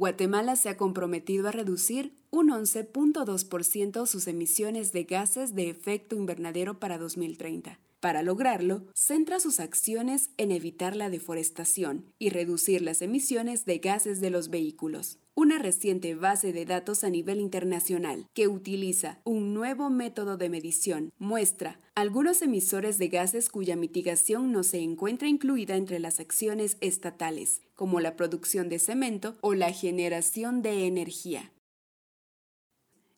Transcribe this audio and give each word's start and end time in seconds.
Guatemala 0.00 0.56
se 0.56 0.70
ha 0.70 0.78
comprometido 0.78 1.46
a 1.46 1.52
reducir 1.52 2.14
un 2.30 2.48
11.2% 2.48 4.06
sus 4.06 4.28
emisiones 4.28 4.92
de 4.92 5.04
gases 5.04 5.54
de 5.54 5.68
efecto 5.68 6.16
invernadero 6.16 6.80
para 6.80 6.96
2030. 6.96 7.78
Para 8.00 8.22
lograrlo, 8.22 8.86
centra 8.94 9.40
sus 9.40 9.60
acciones 9.60 10.30
en 10.38 10.52
evitar 10.52 10.96
la 10.96 11.10
deforestación 11.10 12.06
y 12.18 12.30
reducir 12.30 12.80
las 12.80 13.02
emisiones 13.02 13.66
de 13.66 13.76
gases 13.76 14.22
de 14.22 14.30
los 14.30 14.48
vehículos. 14.48 15.18
Una 15.34 15.58
reciente 15.58 16.14
base 16.14 16.54
de 16.54 16.64
datos 16.64 17.04
a 17.04 17.10
nivel 17.10 17.40
internacional 17.40 18.26
que 18.32 18.48
utiliza 18.48 19.20
un 19.24 19.52
nuevo 19.52 19.90
método 19.90 20.38
de 20.38 20.48
medición 20.48 21.12
muestra 21.18 21.78
algunos 21.94 22.40
emisores 22.40 22.96
de 22.96 23.08
gases 23.08 23.50
cuya 23.50 23.76
mitigación 23.76 24.50
no 24.50 24.62
se 24.62 24.78
encuentra 24.78 25.28
incluida 25.28 25.76
entre 25.76 25.98
las 25.98 26.20
acciones 26.20 26.78
estatales, 26.80 27.60
como 27.74 28.00
la 28.00 28.16
producción 28.16 28.70
de 28.70 28.78
cemento 28.78 29.36
o 29.42 29.52
la 29.52 29.72
generación 29.72 30.62
de 30.62 30.86
energía. 30.86 31.52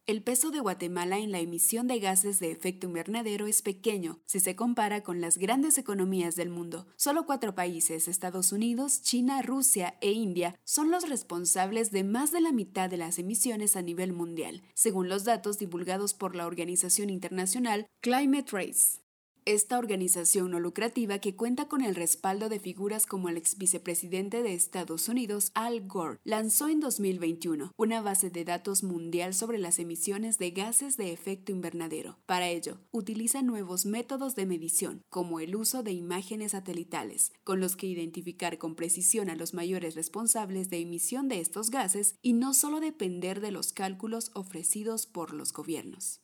El 0.05 0.21
peso 0.25 0.51
de 0.51 0.59
Guatemala 0.59 1.19
en 1.19 1.31
la 1.31 1.39
emisión 1.39 1.87
de 1.87 2.01
gases 2.01 2.41
de 2.41 2.51
efecto 2.51 2.89
invernadero 2.89 3.47
es 3.47 3.63
pequeño 3.63 4.19
si 4.27 4.41
se 4.41 4.57
compara 4.57 5.05
con 5.05 5.21
las 5.21 5.39
grandes 5.39 5.79
economías 5.79 6.35
del 6.35 6.51
mundo. 6.51 6.89
Solo 6.97 7.25
cuatro 7.25 7.55
países, 7.55 8.09
Estados 8.09 8.51
Unidos, 8.51 9.03
China, 9.03 9.43
Rusia 9.43 9.97
e 10.01 10.11
India, 10.11 10.59
son 10.65 10.91
los 10.91 11.09
responsables 11.09 11.93
de 11.93 12.03
más 12.03 12.33
de 12.33 12.41
la 12.41 12.51
mitad 12.51 12.91
de 12.91 12.97
las 12.97 13.21
emisiones 13.21 13.77
a 13.77 13.83
nivel 13.83 14.13
mundial, 14.13 14.63
según 14.75 15.09
los 15.09 15.23
datos 15.23 15.61
divulgados 15.61 16.15
por 16.15 16.35
la 16.35 16.49
organización 16.49 17.09
internacional 17.09 17.87
Climate 18.01 18.51
Race. 18.51 19.02
Esta 19.45 19.81
organización 19.81 20.53
no 20.53 20.61
lucrativa 20.61 21.19
que 21.19 21.35
cuenta 21.35 21.67
con 21.67 21.83
el 21.83 21.97
respaldo 21.97 22.49
de 22.49 22.61
figuras 22.61 23.07
como 23.07 23.29
el 23.29 23.37
ex 23.37 23.59
vicepresidente 23.59 24.41
de 24.41 24.55
Estados 24.55 25.09
Unidos, 25.09 25.51
Al 25.55 25.85
Gore, 25.89 26.21
lanzó 26.23 26.69
en 26.69 26.79
2021 26.79 27.73
una 27.77 28.01
base 28.03 28.31
de 28.31 28.45
datos 28.45 28.85
mundial 28.85 29.35
sobre 29.35 29.59
las 29.59 29.81
emisiones 29.81 30.39
de 30.39 30.53
gases 30.53 30.97
de 30.97 31.13
efecto 31.13 31.51
invernadero. 31.51 32.21
Para 32.25 32.51
ello, 32.51 32.79
utiliza 32.93 33.43
nuevos 33.43 33.85
métodos 33.85 34.37
de 34.37 34.47
medición, 34.47 35.03
como 35.11 35.41
el 35.41 35.57
uso 35.57 35.83
de 35.83 35.91
imágenes 35.91 36.53
satelitales, 36.53 37.33
con 37.43 37.59
los 37.59 37.75
que 37.75 37.89
identificar 37.89 38.59
con 38.59 38.77
precisión 38.77 39.29
a 39.29 39.35
los 39.35 39.55
mayores 39.55 39.97
responsables 39.97 40.71
de 40.71 40.79
emisión 40.79 41.27
de 41.27 41.41
estos 41.41 41.71
gases 41.71 42.15
y 42.23 42.35
no 42.35 42.55
solo 42.55 42.79
depender 42.79 43.41
de 43.41 43.51
los 43.51 43.73
cálculos 43.73 44.31
ofrecidos 44.35 45.07
por 45.07 45.35
los 45.35 45.53
gobiernos. 45.53 46.22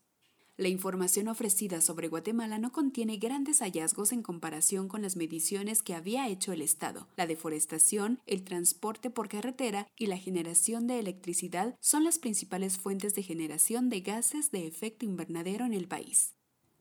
La 0.59 0.67
información 0.67 1.29
ofrecida 1.29 1.81
sobre 1.81 2.09
Guatemala 2.09 2.59
no 2.59 2.73
contiene 2.73 3.19
grandes 3.19 3.61
hallazgos 3.61 4.11
en 4.11 4.25
comparación 4.25 4.89
con 4.89 5.03
las 5.03 5.15
mediciones 5.15 5.85
que 5.85 5.95
había 5.95 6.27
hecho 6.27 6.53
el 6.53 6.63
Estado. 6.63 7.07
La 7.17 7.29
deforestación, 7.29 8.19
el 8.27 8.43
transporte 8.43 9.09
por 9.09 9.29
carretera 9.29 9.87
y 9.97 10.07
la 10.07 10.19
generación 10.19 10.89
de 10.89 10.99
electricidad 10.99 11.77
son 11.81 12.03
las 12.03 12.19
principales 12.19 12.77
fuentes 12.77 13.15
de 13.15 13.23
generación 13.23 13.89
de 13.89 14.01
gases 14.01 14.51
de 14.51 14.67
efecto 14.67 15.07
invernadero 15.07 15.65
en 15.65 15.75
el 15.75 15.87
país 15.87 16.35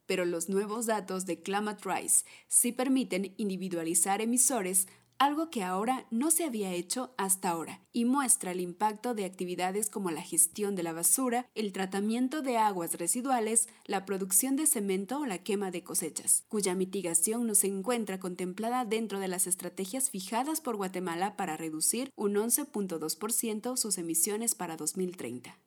pero 0.08 0.24
los 0.24 0.48
nuevos 0.48 0.86
datos 0.86 1.26
de 1.26 1.42
Climate 1.42 1.82
Rise 1.84 2.24
sí 2.48 2.72
permiten 2.72 3.34
individualizar 3.36 4.22
emisores 4.22 4.88
algo 5.20 5.50
que 5.50 5.64
ahora 5.64 6.06
no 6.12 6.32
se 6.32 6.46
había 6.46 6.74
hecho 6.74 7.14
hasta 7.18 7.50
ahora, 7.50 7.82
y 7.92 8.06
muestra 8.06 8.52
el 8.52 8.62
impacto 8.62 9.14
de 9.14 9.26
actividades 9.26 9.90
como 9.90 10.12
la 10.12 10.22
gestión 10.22 10.76
de 10.76 10.84
la 10.84 10.94
basura, 10.94 11.48
el 11.56 11.74
tratamiento 11.74 12.42
de 12.42 12.58
aguas 12.58 12.96
residuales, 12.96 13.68
la 13.86 14.06
producción 14.06 14.56
de 14.56 14.68
cemento 14.68 15.20
o 15.20 15.26
la 15.26 15.40
quema 15.40 15.72
de 15.72 15.84
cosechas, 15.84 16.46
cuya 16.48 16.76
mitigación 16.76 17.48
no 17.48 17.56
se 17.56 17.68
encuentra 17.68 18.20
contemplada 18.20 18.86
dentro 18.86 19.20
de 19.20 19.28
las 19.28 19.48
estrategias 19.48 20.10
fijadas 20.10 20.62
por 20.62 20.76
Guatemala 20.76 21.36
para 21.36 21.58
reducir 21.58 22.12
un 22.16 22.36
11.2% 22.36 23.78
sus 23.78 23.98
emisiones 23.98 24.56
para 24.56 24.78
2030. 24.78 25.58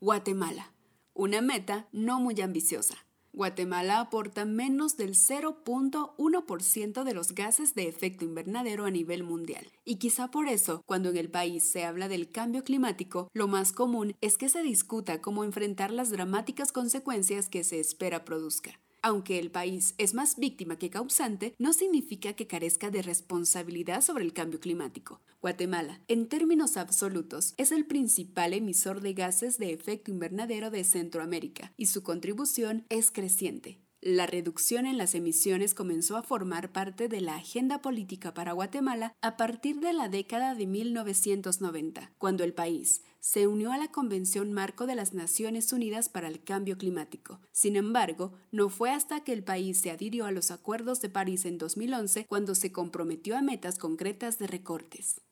Guatemala, 0.00 0.72
una 1.12 1.40
meta 1.40 1.88
no 1.92 2.20
muy 2.20 2.40
ambiciosa 2.40 3.03
Guatemala 3.34 3.98
aporta 3.98 4.44
menos 4.44 4.96
del 4.96 5.14
0.1% 5.14 7.02
de 7.02 7.14
los 7.14 7.34
gases 7.34 7.74
de 7.74 7.88
efecto 7.88 8.24
invernadero 8.24 8.84
a 8.84 8.92
nivel 8.92 9.24
mundial. 9.24 9.66
Y 9.84 9.96
quizá 9.96 10.30
por 10.30 10.46
eso, 10.46 10.82
cuando 10.86 11.10
en 11.10 11.16
el 11.16 11.30
país 11.30 11.64
se 11.64 11.84
habla 11.84 12.08
del 12.08 12.30
cambio 12.30 12.62
climático, 12.62 13.28
lo 13.32 13.48
más 13.48 13.72
común 13.72 14.14
es 14.20 14.38
que 14.38 14.48
se 14.48 14.62
discuta 14.62 15.20
cómo 15.20 15.42
enfrentar 15.42 15.90
las 15.90 16.10
dramáticas 16.10 16.70
consecuencias 16.70 17.48
que 17.48 17.64
se 17.64 17.80
espera 17.80 18.24
produzca. 18.24 18.78
Aunque 19.06 19.38
el 19.38 19.50
país 19.50 19.94
es 19.98 20.14
más 20.14 20.36
víctima 20.36 20.78
que 20.78 20.88
causante, 20.88 21.54
no 21.58 21.74
significa 21.74 22.32
que 22.32 22.46
carezca 22.46 22.90
de 22.90 23.02
responsabilidad 23.02 24.00
sobre 24.00 24.24
el 24.24 24.32
cambio 24.32 24.60
climático. 24.60 25.20
Guatemala, 25.42 26.00
en 26.08 26.26
términos 26.26 26.78
absolutos, 26.78 27.52
es 27.58 27.70
el 27.70 27.84
principal 27.84 28.54
emisor 28.54 29.02
de 29.02 29.12
gases 29.12 29.58
de 29.58 29.74
efecto 29.74 30.10
invernadero 30.10 30.70
de 30.70 30.84
Centroamérica 30.84 31.70
y 31.76 31.84
su 31.84 32.02
contribución 32.02 32.86
es 32.88 33.10
creciente. 33.10 33.78
La 34.00 34.26
reducción 34.26 34.86
en 34.86 34.96
las 34.96 35.14
emisiones 35.14 35.74
comenzó 35.74 36.16
a 36.16 36.22
formar 36.22 36.72
parte 36.72 37.08
de 37.08 37.20
la 37.20 37.36
agenda 37.36 37.82
política 37.82 38.32
para 38.32 38.52
Guatemala 38.52 39.14
a 39.20 39.36
partir 39.36 39.80
de 39.80 39.92
la 39.92 40.08
década 40.08 40.54
de 40.54 40.66
1990, 40.66 42.12
cuando 42.16 42.42
el 42.42 42.54
país 42.54 43.02
se 43.24 43.46
unió 43.46 43.72
a 43.72 43.78
la 43.78 43.88
Convención 43.88 44.52
Marco 44.52 44.86
de 44.86 44.94
las 44.94 45.14
Naciones 45.14 45.72
Unidas 45.72 46.10
para 46.10 46.28
el 46.28 46.44
Cambio 46.44 46.76
Climático. 46.76 47.40
Sin 47.52 47.74
embargo, 47.74 48.34
no 48.52 48.68
fue 48.68 48.90
hasta 48.90 49.24
que 49.24 49.32
el 49.32 49.42
país 49.42 49.80
se 49.80 49.90
adhirió 49.90 50.26
a 50.26 50.30
los 50.30 50.50
Acuerdos 50.50 51.00
de 51.00 51.08
París 51.08 51.46
en 51.46 51.56
2011 51.56 52.26
cuando 52.26 52.54
se 52.54 52.70
comprometió 52.70 53.34
a 53.38 53.40
metas 53.40 53.78
concretas 53.78 54.38
de 54.38 54.46
recortes. 54.46 55.22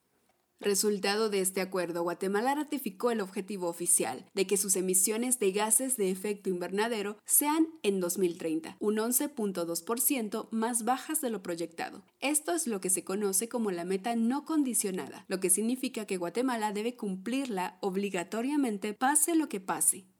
Resultado 0.62 1.28
de 1.28 1.40
este 1.40 1.60
acuerdo, 1.60 2.04
Guatemala 2.04 2.54
ratificó 2.54 3.10
el 3.10 3.20
objetivo 3.20 3.66
oficial 3.66 4.24
de 4.32 4.46
que 4.46 4.56
sus 4.56 4.76
emisiones 4.76 5.40
de 5.40 5.50
gases 5.50 5.96
de 5.96 6.08
efecto 6.08 6.50
invernadero 6.50 7.18
sean 7.24 7.66
en 7.82 7.98
2030 7.98 8.76
un 8.78 8.96
11.2% 8.98 10.46
más 10.52 10.84
bajas 10.84 11.20
de 11.20 11.30
lo 11.30 11.42
proyectado. 11.42 12.04
Esto 12.20 12.52
es 12.54 12.68
lo 12.68 12.80
que 12.80 12.90
se 12.90 13.02
conoce 13.02 13.48
como 13.48 13.72
la 13.72 13.84
meta 13.84 14.14
no 14.14 14.44
condicionada, 14.44 15.24
lo 15.26 15.40
que 15.40 15.50
significa 15.50 16.06
que 16.06 16.16
Guatemala 16.16 16.70
debe 16.70 16.94
cumplirla 16.94 17.76
obligatoriamente 17.80 18.94
pase 18.94 19.34
lo 19.34 19.48
que 19.48 19.58
pase. 19.58 20.11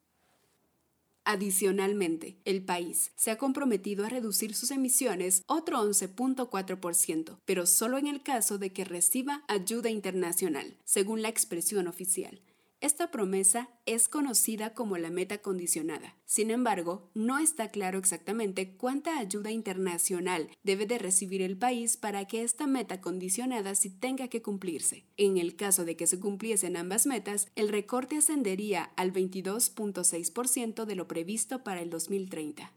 Adicionalmente, 1.25 2.41
el 2.44 2.65
país 2.65 3.12
se 3.15 3.31
ha 3.31 3.38
comprometido 3.38 4.05
a 4.05 4.09
reducir 4.09 4.55
sus 4.55 4.72
emisiones 4.72 5.43
otro 5.47 5.78
11.4%, 5.83 7.38
pero 7.44 7.66
solo 7.66 7.99
en 7.99 8.09
el 8.09 8.22
caso 8.22 8.59
de 8.59 8.72
que 8.72 8.84
reciba 8.84 9.44
ayuda 9.47 9.88
internacional, 9.88 10.77
según 10.84 11.22
la 11.22 11.28
expresión 11.28 11.87
oficial. 11.87 12.41
Esta 12.82 13.12
promesa 13.12 13.70
es 13.87 14.09
conocida 14.09 14.75
como 14.75 14.98
la 14.98 15.09
meta 15.09 15.38
condicionada. 15.38 16.16
Sin 16.25 16.50
embargo, 16.50 17.12
no 17.15 17.38
está 17.38 17.70
claro 17.70 17.97
exactamente 17.97 18.76
cuánta 18.76 19.20
ayuda 19.20 19.53
internacional 19.53 20.50
debe 20.65 20.87
de 20.87 20.98
recibir 20.98 21.43
el 21.43 21.56
país 21.56 21.97
para 21.97 22.25
que 22.25 22.43
esta 22.43 22.66
meta 22.66 23.00
condicionada 23.00 23.76
sí 23.76 23.88
tenga 23.88 24.26
que 24.26 24.43
cumplirse. 24.43 25.05
En 25.17 25.38
el 25.38 25.55
caso 25.55 25.84
de 25.84 25.94
que 25.94 26.08
se 26.08 26.19
cumpliesen 26.19 26.76
ambas 26.76 27.06
metas, 27.06 27.46
el 27.55 27.69
recorte 27.69 28.17
ascendería 28.17 28.90
al 28.96 29.12
22.6% 29.12 30.84
de 30.84 30.96
lo 30.96 31.06
previsto 31.06 31.62
para 31.62 31.82
el 31.82 31.88
2030. 31.88 32.73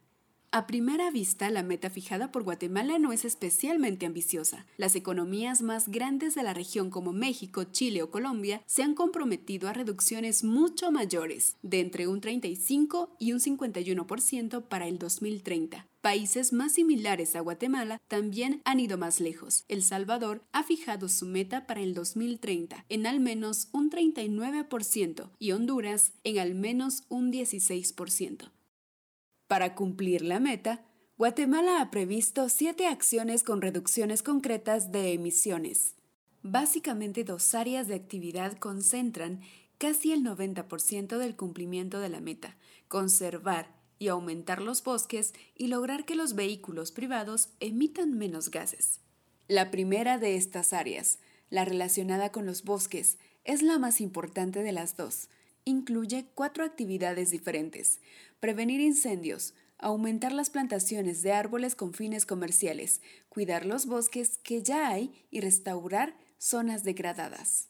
A 0.55 0.67
primera 0.67 1.11
vista, 1.11 1.49
la 1.49 1.63
meta 1.63 1.89
fijada 1.89 2.31
por 2.31 2.43
Guatemala 2.43 2.97
no 2.97 3.11
es 3.11 3.25
especialmente 3.25 4.05
ambiciosa. 4.05 4.65
Las 4.77 4.95
economías 4.95 5.61
más 5.61 5.89
grandes 5.89 6.33
de 6.33 6.43
la 6.43 6.53
región 6.53 6.89
como 6.89 7.11
México, 7.11 7.65
Chile 7.65 8.01
o 8.01 8.09
Colombia 8.09 8.63
se 8.65 8.81
han 8.81 8.95
comprometido 8.95 9.67
a 9.67 9.73
reducciones 9.73 10.45
mucho 10.45 10.93
mayores, 10.93 11.57
de 11.61 11.81
entre 11.81 12.07
un 12.07 12.21
35 12.21 13.17
y 13.19 13.33
un 13.33 13.41
51% 13.41 14.63
para 14.63 14.87
el 14.87 14.97
2030. 14.97 15.87
Países 15.99 16.53
más 16.53 16.71
similares 16.71 17.35
a 17.35 17.41
Guatemala 17.41 17.99
también 18.07 18.61
han 18.63 18.79
ido 18.79 18.97
más 18.97 19.19
lejos. 19.19 19.65
El 19.67 19.83
Salvador 19.83 20.41
ha 20.53 20.63
fijado 20.63 21.09
su 21.09 21.25
meta 21.25 21.67
para 21.67 21.81
el 21.81 21.93
2030 21.93 22.85
en 22.87 23.07
al 23.07 23.19
menos 23.19 23.67
un 23.73 23.89
39% 23.89 25.31
y 25.37 25.51
Honduras 25.51 26.13
en 26.23 26.39
al 26.39 26.55
menos 26.55 27.03
un 27.09 27.33
16%. 27.33 28.54
Para 29.47 29.75
cumplir 29.75 30.23
la 30.23 30.39
meta, 30.39 30.83
Guatemala 31.17 31.79
ha 31.79 31.91
previsto 31.91 32.49
siete 32.49 32.87
acciones 32.87 33.43
con 33.43 33.61
reducciones 33.61 34.23
concretas 34.23 34.91
de 34.91 35.13
emisiones. 35.13 35.95
básicamente 36.47 37.23
dos 37.23 37.55
áreas 37.55 37.87
de 37.87 37.95
actividad 37.95 38.57
concentran 38.59 39.41
casi 39.79 40.11
el 40.11 40.23
90% 40.23 41.17
del 41.17 41.35
cumplimiento 41.35 41.99
de 41.99 42.09
la 42.09 42.21
meta, 42.21 42.55
conservar 42.87 43.73
y 43.97 44.09
aumentar 44.09 44.61
los 44.61 44.83
bosques 44.83 45.33
y 45.55 45.67
lograr 45.67 46.05
que 46.05 46.15
los 46.15 46.35
vehículos 46.35 46.91
privados 46.91 47.49
emitan 47.59 48.15
menos 48.15 48.51
gases. 48.51 49.01
La 49.47 49.71
primera 49.71 50.19
de 50.19 50.35
estas 50.35 50.71
áreas, 50.71 51.19
la 51.49 51.65
relacionada 51.65 52.31
con 52.31 52.45
los 52.45 52.63
bosques, 52.63 53.17
es 53.43 53.61
la 53.61 53.79
más 53.79 54.01
importante 54.01 54.61
de 54.61 54.71
las 54.71 54.97
dos. 54.97 55.29
Incluye 55.67 56.27
cuatro 56.35 56.63
actividades 56.63 57.31
diferentes. 57.31 57.99
Prevenir 58.39 58.81
incendios, 58.81 59.55
aumentar 59.79 60.31
las 60.31 60.51
plantaciones 60.51 61.23
de 61.23 61.31
árboles 61.31 61.73
con 61.73 61.95
fines 61.95 62.27
comerciales, 62.27 63.01
cuidar 63.29 63.65
los 63.65 63.87
bosques 63.87 64.37
que 64.37 64.61
ya 64.61 64.89
hay 64.89 65.25
y 65.31 65.41
restaurar 65.41 66.15
zonas 66.37 66.83
degradadas. 66.83 67.69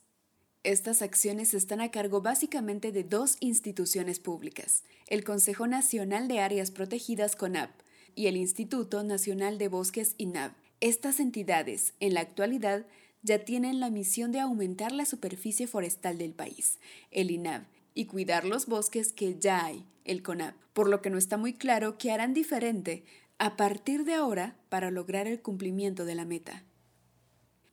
Estas 0.62 1.00
acciones 1.00 1.54
están 1.54 1.80
a 1.80 1.90
cargo 1.90 2.20
básicamente 2.20 2.92
de 2.92 3.02
dos 3.02 3.38
instituciones 3.40 4.20
públicas, 4.20 4.84
el 5.06 5.24
Consejo 5.24 5.66
Nacional 5.66 6.28
de 6.28 6.40
Áreas 6.40 6.70
Protegidas 6.70 7.34
CONAP 7.34 7.70
y 8.14 8.26
el 8.26 8.36
Instituto 8.36 9.04
Nacional 9.04 9.56
de 9.56 9.68
Bosques 9.68 10.16
INAB. 10.18 10.52
Estas 10.80 11.18
entidades, 11.18 11.94
en 12.00 12.12
la 12.12 12.20
actualidad, 12.20 12.84
ya 13.22 13.44
tienen 13.44 13.80
la 13.80 13.88
misión 13.88 14.32
de 14.32 14.40
aumentar 14.40 14.92
la 14.92 15.06
superficie 15.06 15.66
forestal 15.66 16.18
del 16.18 16.34
país, 16.34 16.78
el 17.10 17.30
INAB, 17.30 17.62
y 17.96 18.04
cuidar 18.04 18.44
los 18.44 18.66
bosques 18.66 19.10
que 19.12 19.38
ya 19.40 19.64
hay, 19.64 19.86
el 20.04 20.22
CONAP, 20.22 20.54
por 20.74 20.86
lo 20.86 21.00
que 21.00 21.08
no 21.08 21.16
está 21.16 21.38
muy 21.38 21.54
claro 21.54 21.96
qué 21.96 22.12
harán 22.12 22.34
diferente 22.34 23.04
a 23.38 23.56
partir 23.56 24.04
de 24.04 24.12
ahora 24.12 24.54
para 24.68 24.90
lograr 24.90 25.26
el 25.26 25.40
cumplimiento 25.40 26.04
de 26.04 26.14
la 26.14 26.26
meta. 26.26 26.62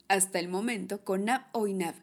Hasta 0.08 0.40
el 0.40 0.48
momento, 0.48 1.04
CONAP 1.04 1.54
o 1.54 1.68
INAB 1.68 1.96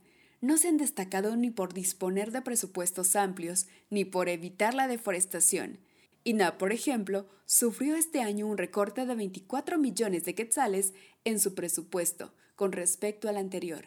no 0.42 0.58
se 0.58 0.68
han 0.68 0.76
destacado 0.76 1.34
ni 1.34 1.50
por 1.50 1.72
disponer 1.72 2.30
de 2.30 2.42
presupuestos 2.42 3.16
amplios 3.16 3.66
ni 3.88 4.04
por 4.04 4.28
evitar 4.28 4.74
la 4.74 4.86
deforestación. 4.86 5.80
INAP, 6.22 6.58
por 6.58 6.72
ejemplo, 6.72 7.26
sufrió 7.46 7.96
este 7.96 8.20
año 8.20 8.46
un 8.46 8.58
recorte 8.58 9.06
de 9.06 9.14
24 9.14 9.78
millones 9.78 10.24
de 10.24 10.34
quetzales 10.34 10.92
en 11.24 11.40
su 11.40 11.54
presupuesto 11.54 12.34
con 12.54 12.72
respecto 12.72 13.30
al 13.30 13.38
anterior, 13.38 13.86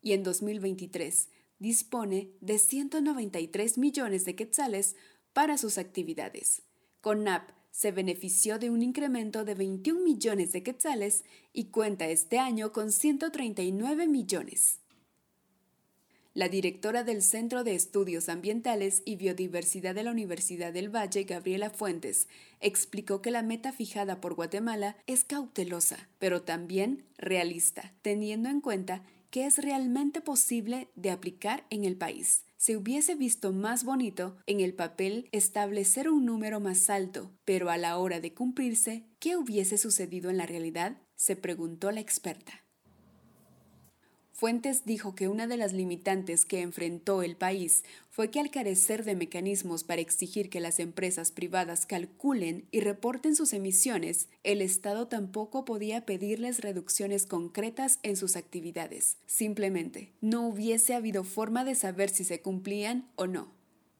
y 0.00 0.14
en 0.14 0.22
2023 0.22 1.28
dispone 1.58 2.30
de 2.40 2.58
193 2.58 3.78
millones 3.78 4.24
de 4.24 4.34
quetzales 4.34 4.96
para 5.32 5.58
sus 5.58 5.78
actividades. 5.78 6.62
CONAP 7.00 7.50
se 7.70 7.90
benefició 7.90 8.58
de 8.58 8.70
un 8.70 8.82
incremento 8.82 9.44
de 9.44 9.54
21 9.54 10.00
millones 10.00 10.52
de 10.52 10.62
quetzales 10.62 11.24
y 11.52 11.66
cuenta 11.66 12.08
este 12.08 12.38
año 12.38 12.72
con 12.72 12.92
139 12.92 14.06
millones. 14.06 14.78
La 16.34 16.48
directora 16.48 17.04
del 17.04 17.22
Centro 17.22 17.62
de 17.62 17.74
Estudios 17.74 18.28
Ambientales 18.28 19.02
y 19.04 19.14
Biodiversidad 19.16 19.94
de 19.94 20.02
la 20.02 20.10
Universidad 20.10 20.72
del 20.72 20.88
Valle, 20.88 21.24
Gabriela 21.24 21.70
Fuentes, 21.70 22.26
explicó 22.60 23.22
que 23.22 23.30
la 23.30 23.42
meta 23.42 23.72
fijada 23.72 24.20
por 24.20 24.34
Guatemala 24.34 24.96
es 25.06 25.22
cautelosa, 25.22 26.08
pero 26.18 26.42
también 26.42 27.04
realista, 27.18 27.92
teniendo 28.02 28.48
en 28.48 28.60
cuenta 28.60 29.04
que 29.34 29.46
es 29.46 29.58
realmente 29.58 30.20
posible 30.20 30.92
de 30.94 31.10
aplicar 31.10 31.66
en 31.68 31.84
el 31.84 31.96
país. 31.96 32.44
Se 32.56 32.76
hubiese 32.76 33.16
visto 33.16 33.52
más 33.52 33.82
bonito 33.82 34.36
en 34.46 34.60
el 34.60 34.74
papel 34.74 35.28
establecer 35.32 36.08
un 36.08 36.24
número 36.24 36.60
más 36.60 36.88
alto, 36.88 37.32
pero 37.44 37.68
a 37.68 37.76
la 37.76 37.98
hora 37.98 38.20
de 38.20 38.32
cumplirse, 38.32 39.08
¿qué 39.18 39.36
hubiese 39.36 39.76
sucedido 39.76 40.30
en 40.30 40.36
la 40.36 40.46
realidad? 40.46 40.98
se 41.16 41.34
preguntó 41.34 41.90
la 41.90 41.98
experta. 41.98 42.63
Fuentes 44.44 44.84
dijo 44.84 45.14
que 45.14 45.28
una 45.28 45.46
de 45.46 45.56
las 45.56 45.72
limitantes 45.72 46.44
que 46.44 46.60
enfrentó 46.60 47.22
el 47.22 47.34
país 47.34 47.82
fue 48.10 48.30
que 48.30 48.40
al 48.40 48.50
carecer 48.50 49.02
de 49.02 49.16
mecanismos 49.16 49.84
para 49.84 50.02
exigir 50.02 50.50
que 50.50 50.60
las 50.60 50.80
empresas 50.80 51.32
privadas 51.32 51.86
calculen 51.86 52.66
y 52.70 52.80
reporten 52.80 53.36
sus 53.36 53.54
emisiones, 53.54 54.28
el 54.42 54.60
Estado 54.60 55.08
tampoco 55.08 55.64
podía 55.64 56.04
pedirles 56.04 56.60
reducciones 56.60 57.24
concretas 57.24 58.00
en 58.02 58.18
sus 58.18 58.36
actividades. 58.36 59.16
Simplemente, 59.26 60.12
no 60.20 60.46
hubiese 60.46 60.92
habido 60.92 61.24
forma 61.24 61.64
de 61.64 61.74
saber 61.74 62.10
si 62.10 62.22
se 62.24 62.42
cumplían 62.42 63.08
o 63.16 63.26
no. 63.26 63.50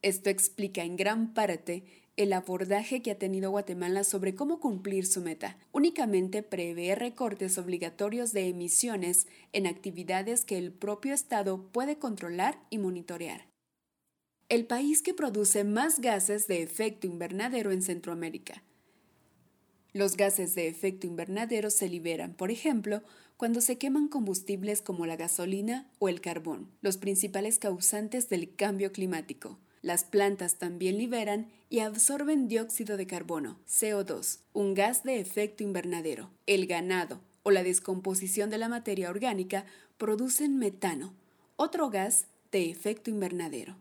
Esto 0.03 0.29
explica 0.29 0.83
en 0.83 0.95
gran 0.95 1.33
parte 1.33 2.04
el 2.17 2.31
abordaje 2.31 3.01
que 3.01 3.11
ha 3.11 3.17
tenido 3.17 3.51
Guatemala 3.51 4.03
sobre 4.03 4.35
cómo 4.35 4.59
cumplir 4.59 5.05
su 5.05 5.21
meta. 5.21 5.57
Únicamente 5.73 6.43
prevé 6.43 6.95
recortes 6.95 7.57
obligatorios 7.57 8.31
de 8.31 8.47
emisiones 8.47 9.27
en 9.51 9.67
actividades 9.67 10.45
que 10.45 10.57
el 10.57 10.71
propio 10.71 11.13
Estado 11.13 11.69
puede 11.71 11.97
controlar 11.97 12.57
y 12.69 12.77
monitorear. 12.77 13.47
El 14.47 14.65
país 14.65 15.01
que 15.01 15.13
produce 15.13 15.63
más 15.63 15.99
gases 15.99 16.47
de 16.47 16.61
efecto 16.61 17.07
invernadero 17.07 17.71
en 17.71 17.81
Centroamérica. 17.81 18.63
Los 19.91 20.17
gases 20.17 20.55
de 20.55 20.67
efecto 20.67 21.07
invernadero 21.07 21.69
se 21.69 21.89
liberan, 21.89 22.33
por 22.33 22.51
ejemplo, 22.51 23.01
cuando 23.37 23.59
se 23.59 23.77
queman 23.77 24.07
combustibles 24.07 24.81
como 24.81 25.05
la 25.05 25.17
gasolina 25.17 25.89
o 25.99 26.07
el 26.07 26.21
carbón, 26.21 26.69
los 26.81 26.97
principales 26.97 27.59
causantes 27.59 28.29
del 28.29 28.55
cambio 28.55 28.91
climático. 28.91 29.57
Las 29.85 30.03
plantas 30.03 30.55
también 30.55 30.97
liberan 30.97 31.51
y 31.69 31.81
absorben 31.81 32.47
dióxido 32.47 32.97
de 32.97 33.05
carbono, 33.05 33.59
CO2, 33.67 34.39
un 34.51 34.73
gas 34.73 35.03
de 35.03 35.19
efecto 35.19 35.61
invernadero. 35.61 36.31
El 36.47 36.65
ganado 36.65 37.21
o 37.43 37.51
la 37.51 37.61
descomposición 37.61 38.49
de 38.49 38.57
la 38.57 38.67
materia 38.67 39.11
orgánica 39.11 39.67
producen 39.97 40.57
metano, 40.57 41.13
otro 41.55 41.91
gas 41.91 42.25
de 42.51 42.67
efecto 42.71 43.11
invernadero. 43.11 43.75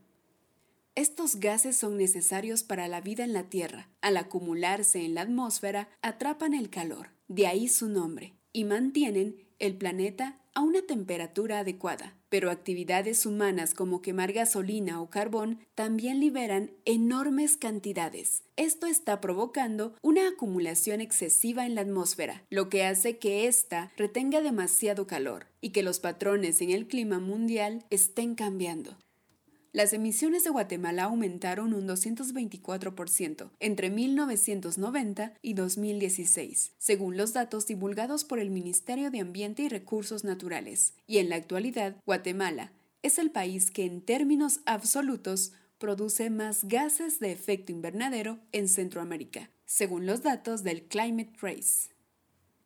Estos 0.95 1.37
gases 1.37 1.79
son 1.79 1.97
necesarios 1.97 2.65
para 2.65 2.87
la 2.87 3.01
vida 3.01 3.25
en 3.25 3.33
la 3.33 3.45
Tierra. 3.45 3.89
Al 4.03 4.19
acumularse 4.19 5.06
en 5.06 5.15
la 5.15 5.23
atmósfera, 5.23 5.89
atrapan 6.03 6.53
el 6.53 6.69
calor, 6.69 7.12
de 7.29 7.47
ahí 7.47 7.67
su 7.67 7.89
nombre, 7.89 8.35
y 8.53 8.65
mantienen 8.65 9.37
el 9.59 9.79
planeta 9.79 10.39
a 10.53 10.61
una 10.61 10.83
temperatura 10.83 11.61
adecuada, 11.61 12.15
pero 12.34 12.50
actividades 12.50 13.26
humanas 13.26 13.75
como 13.75 14.02
quemar 14.02 14.32
gasolina 14.32 15.00
o 15.00 15.08
carbón 15.08 15.60
también 15.76 16.19
liberan 16.19 16.72
enormes 16.84 17.56
cantidades. 17.56 18.42
Esto 18.56 18.88
está 18.88 19.20
provocando 19.20 19.94
una 20.02 20.26
acumulación 20.26 21.00
excesiva 21.00 21.64
en 21.64 21.76
la 21.76 21.82
atmósfera, 21.82 22.42
lo 22.50 22.69
que 22.69 22.84
hace 22.86 23.19
que 23.19 23.46
ésta 23.46 23.92
retenga 23.96 24.40
demasiado 24.40 25.06
calor 25.06 25.46
y 25.60 25.70
que 25.70 25.84
los 25.84 26.00
patrones 26.00 26.60
en 26.60 26.70
el 26.70 26.88
clima 26.88 27.20
mundial 27.20 27.84
estén 27.91 28.34
cambiando. 28.34 28.98
Las 29.74 29.93
emisiones 29.93 30.44
de 30.44 30.50
Guatemala 30.50 31.02
aumentaron 31.02 31.74
un 31.74 31.88
224% 31.88 33.50
entre 33.58 33.90
1990 33.90 35.34
y 35.43 35.54
2016, 35.54 36.74
según 36.78 37.16
los 37.16 37.32
datos 37.32 37.66
divulgados 37.66 38.22
por 38.22 38.38
el 38.38 38.50
Ministerio 38.50 39.10
de 39.10 39.19
Ambiente 39.19 39.62
y 39.62 39.69
Recursos 39.69 40.22
Naturales. 40.22 40.94
Y 41.08 41.19
en 41.19 41.28
la 41.28 41.34
actualidad, 41.34 41.96
Guatemala 42.06 42.70
es 43.02 43.19
el 43.19 43.32
país 43.32 43.72
que 43.72 43.84
en 43.84 44.00
términos 44.00 44.60
absolutos 44.64 45.54
produce 45.78 46.31
más 46.31 46.62
gases 46.69 47.19
de 47.19 47.32
efecto 47.32 47.72
invernadero 47.72 48.38
en 48.52 48.69
Centroamérica, 48.69 49.50
según 49.66 50.06
los 50.06 50.22
datos 50.22 50.62
del 50.62 50.84
Climate 50.84 51.32
Trace. 51.36 51.94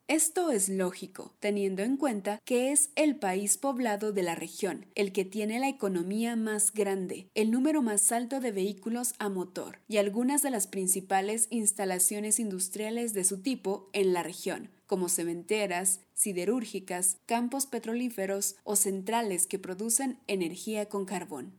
Esto 0.08 0.50
es 0.50 0.70
lógico, 0.70 1.34
teniendo 1.38 1.82
en 1.82 1.98
cuenta 1.98 2.40
que 2.46 2.72
es 2.72 2.88
el 2.96 3.16
país 3.16 3.58
poblado 3.58 4.10
de 4.10 4.22
la 4.22 4.34
región, 4.34 4.86
el 4.94 5.12
que 5.12 5.26
tiene 5.26 5.58
la 5.58 5.68
economía 5.68 6.34
más 6.34 6.72
grande, 6.72 7.28
el 7.34 7.50
número 7.50 7.82
más 7.82 8.10
alto 8.10 8.40
de 8.40 8.50
vehículos 8.50 9.12
a 9.18 9.28
motor 9.28 9.80
y 9.86 9.98
algunas 9.98 10.40
de 10.40 10.48
las 10.48 10.66
principales 10.66 11.46
instalaciones 11.50 12.40
industriales 12.40 13.12
de 13.12 13.24
su 13.24 13.42
tipo 13.42 13.90
en 13.92 14.14
la 14.14 14.22
región, 14.22 14.70
como 14.86 15.10
cementeras, 15.10 16.00
siderúrgicas, 16.14 17.18
campos 17.26 17.66
petrolíferos 17.66 18.56
o 18.64 18.76
centrales 18.76 19.46
que 19.46 19.58
producen 19.58 20.20
energía 20.26 20.88
con 20.88 21.04
carbón 21.04 21.52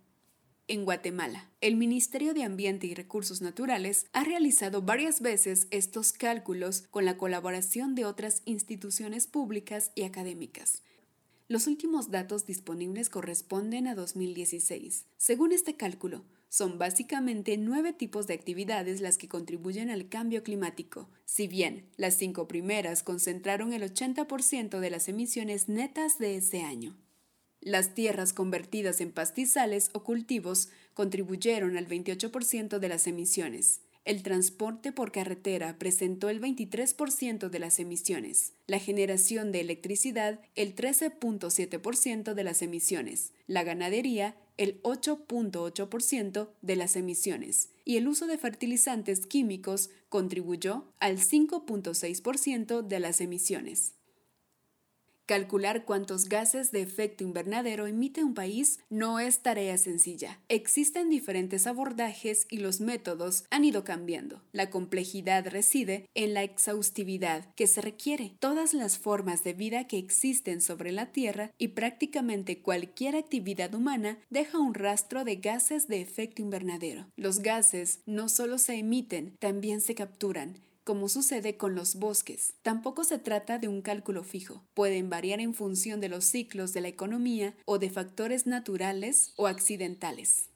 en 0.69 0.85
Guatemala. 0.85 1.49
El 1.59 1.75
Ministerio 1.75 2.33
de 2.33 2.43
Ambiente 2.43 2.87
y 2.87 2.93
Recursos 2.93 3.41
Naturales 3.41 4.05
ha 4.13 4.23
realizado 4.23 4.81
varias 4.81 5.19
veces 5.19 5.67
estos 5.71 6.13
cálculos 6.13 6.83
con 6.91 7.03
la 7.03 7.17
colaboración 7.17 7.95
de 7.95 8.05
otras 8.05 8.43
instituciones 8.45 9.27
públicas 9.27 9.91
y 9.95 10.03
académicas. 10.03 10.83
Los 11.49 11.65
últimos 11.65 12.11
datos 12.11 12.45
disponibles 12.45 13.09
corresponden 13.09 13.87
a 13.87 13.95
2016. 13.95 15.07
Según 15.17 15.51
este 15.51 15.75
cálculo, 15.75 16.23
son 16.47 16.77
básicamente 16.77 17.57
nueve 17.57 17.91
tipos 17.91 18.27
de 18.27 18.35
actividades 18.35 19.01
las 19.01 19.17
que 19.17 19.27
contribuyen 19.27 19.89
al 19.89 20.09
cambio 20.09 20.43
climático. 20.43 21.09
Si 21.25 21.47
bien 21.47 21.89
las 21.97 22.13
cinco 22.15 22.47
primeras 22.47 23.01
concentraron 23.01 23.73
el 23.73 23.81
80% 23.83 24.79
de 24.79 24.89
las 24.91 25.09
emisiones 25.09 25.69
netas 25.69 26.19
de 26.19 26.37
ese 26.37 26.61
año. 26.61 26.95
Las 27.61 27.93
tierras 27.93 28.31
convertidas 28.31 29.01
en 29.01 29.11
pastizales 29.11 29.89
o 29.93 30.03
cultivos 30.03 30.69
contribuyeron 30.93 31.75
al 31.77 31.87
28% 31.87 32.79
de 32.79 32.89
las 32.89 33.07
emisiones. 33.07 33.81
el 34.05 34.23
transporte 34.23 34.91
por 34.91 35.11
carretera 35.11 35.77
presentó 35.77 36.29
el 36.29 36.41
23% 36.41 37.49
de 37.49 37.59
las 37.59 37.79
emisiones, 37.79 38.53
la 38.65 38.79
generación 38.79 39.51
de 39.51 39.59
electricidad 39.59 40.39
el 40.55 40.73
13.7% 40.73 42.33
de 42.33 42.43
las 42.43 42.61
emisiones, 42.61 43.33
la 43.45 43.63
ganadería 43.63 44.35
el 44.57 44.81
8.8% 44.83 46.49
de 46.61 46.75
las 46.75 46.95
emisiones 46.95 47.69
y 47.85 47.97
el 47.97 48.07
uso 48.07 48.25
de 48.25 48.37
fertilizantes 48.37 49.25
químicos 49.25 49.89
contribuyó 50.09 50.85
al 50.99 51.17
5.6% 51.17 52.81
de 52.81 52.99
las 52.99 53.21
emisiones. 53.21 53.93
Calcular 55.29 55.85
cuántos 55.85 56.27
gases 56.27 56.71
de 56.71 56.81
efecto 56.81 57.23
invernadero 57.23 57.85
emite 57.85 58.23
un 58.23 58.33
país 58.33 58.79
no 58.89 59.19
es 59.19 59.43
tarea 59.43 59.77
sencilla. 59.77 60.39
Existen 60.49 61.07
diferentes 61.11 61.67
abordajes 61.67 62.47
y 62.49 62.57
los 62.57 62.81
métodos 62.81 63.43
han 63.51 63.63
ido 63.63 63.83
cambiando. 63.83 64.41
La 64.53 64.71
complejidad 64.71 65.45
reside 65.45 66.09
en 66.15 66.33
la 66.33 66.41
exhaustividad 66.41 67.53
que 67.53 67.67
se 67.67 67.79
requiere. 67.79 68.37
Todas 68.39 68.73
las 68.73 68.97
formas 68.97 69.43
de 69.43 69.53
vida 69.53 69.85
que 69.85 69.99
existen 69.99 70.61
sobre 70.61 70.91
la 70.91 71.11
Tierra 71.11 71.51
y 71.59 71.67
prácticamente 71.67 72.63
cualquier 72.63 73.15
actividad 73.15 73.75
humana 73.75 74.17
deja 74.31 74.57
un 74.57 74.73
rastro 74.73 75.25
de 75.25 75.35
gases 75.35 75.87
de 75.87 76.01
efecto 76.01 76.41
invernadero. 76.41 77.05
Los 77.15 77.43
gases 77.43 77.99
no 78.07 78.29
solo 78.29 78.57
se 78.57 78.77
emiten, 78.77 79.35
también 79.37 79.81
se 79.81 79.93
capturan 79.93 80.57
como 80.83 81.09
sucede 81.09 81.57
con 81.57 81.75
los 81.75 81.95
bosques. 81.95 82.53
Tampoco 82.61 83.03
se 83.03 83.19
trata 83.19 83.59
de 83.59 83.67
un 83.67 83.81
cálculo 83.81 84.23
fijo. 84.23 84.63
Pueden 84.73 85.09
variar 85.09 85.39
en 85.39 85.53
función 85.53 86.01
de 86.01 86.09
los 86.09 86.25
ciclos 86.25 86.73
de 86.73 86.81
la 86.81 86.87
economía 86.87 87.55
o 87.65 87.79
de 87.79 87.89
factores 87.89 88.47
naturales 88.47 89.33
o 89.37 89.47
accidentales. 89.47 90.49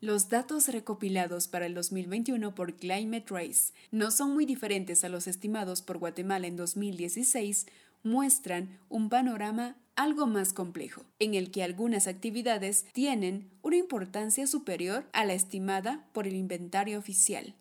Los 0.00 0.28
datos 0.28 0.68
recopilados 0.68 1.48
para 1.48 1.64
el 1.64 1.74
2021 1.74 2.54
por 2.54 2.76
Climate 2.76 3.26
Race 3.30 3.72
no 3.90 4.10
son 4.10 4.34
muy 4.34 4.44
diferentes 4.44 5.02
a 5.02 5.08
los 5.08 5.26
estimados 5.26 5.80
por 5.80 5.96
Guatemala 5.96 6.46
en 6.46 6.56
2016, 6.56 7.66
muestran 8.02 8.78
un 8.90 9.08
panorama 9.08 9.76
algo 9.96 10.26
más 10.26 10.52
complejo, 10.52 11.04
en 11.18 11.34
el 11.34 11.50
que 11.50 11.62
algunas 11.62 12.06
actividades 12.06 12.84
tienen 12.92 13.50
una 13.62 13.76
importancia 13.76 14.46
superior 14.46 15.06
a 15.12 15.24
la 15.24 15.34
estimada 15.34 16.06
por 16.12 16.26
el 16.26 16.34
inventario 16.34 16.98
oficial. 16.98 17.54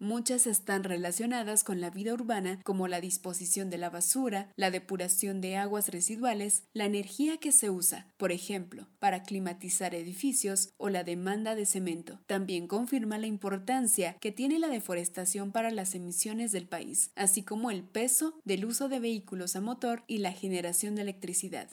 Muchas 0.00 0.46
están 0.46 0.84
relacionadas 0.84 1.64
con 1.64 1.80
la 1.80 1.90
vida 1.90 2.14
urbana 2.14 2.60
como 2.62 2.86
la 2.86 3.00
disposición 3.00 3.68
de 3.68 3.78
la 3.78 3.90
basura, 3.90 4.52
la 4.54 4.70
depuración 4.70 5.40
de 5.40 5.56
aguas 5.56 5.88
residuales, 5.88 6.62
la 6.72 6.84
energía 6.84 7.38
que 7.38 7.50
se 7.50 7.68
usa, 7.68 8.06
por 8.16 8.30
ejemplo, 8.30 8.86
para 9.00 9.24
climatizar 9.24 9.96
edificios 9.96 10.72
o 10.76 10.88
la 10.88 11.02
demanda 11.02 11.56
de 11.56 11.66
cemento. 11.66 12.20
También 12.26 12.68
confirma 12.68 13.18
la 13.18 13.26
importancia 13.26 14.16
que 14.20 14.30
tiene 14.30 14.60
la 14.60 14.68
deforestación 14.68 15.50
para 15.50 15.72
las 15.72 15.96
emisiones 15.96 16.52
del 16.52 16.68
país, 16.68 17.10
así 17.16 17.42
como 17.42 17.72
el 17.72 17.82
peso 17.82 18.38
del 18.44 18.66
uso 18.66 18.88
de 18.88 19.00
vehículos 19.00 19.56
a 19.56 19.60
motor 19.60 20.04
y 20.06 20.18
la 20.18 20.30
generación 20.30 20.94
de 20.94 21.02
electricidad. 21.02 21.70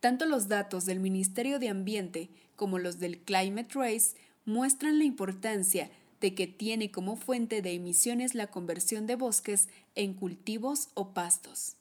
Tanto 0.00 0.26
los 0.26 0.48
datos 0.48 0.84
del 0.84 0.98
Ministerio 0.98 1.60
de 1.60 1.68
Ambiente 1.68 2.28
como 2.56 2.80
los 2.80 2.98
del 2.98 3.20
Climate 3.20 3.74
Race 3.74 4.16
muestran 4.44 4.98
la 4.98 5.04
importancia 5.04 5.92
de 6.22 6.34
que 6.34 6.46
tiene 6.46 6.90
como 6.90 7.16
fuente 7.16 7.60
de 7.60 7.72
emisiones 7.72 8.34
la 8.34 8.46
conversión 8.46 9.06
de 9.06 9.16
bosques 9.16 9.68
en 9.94 10.14
cultivos 10.14 10.88
o 10.94 11.12
pastos. 11.12 11.76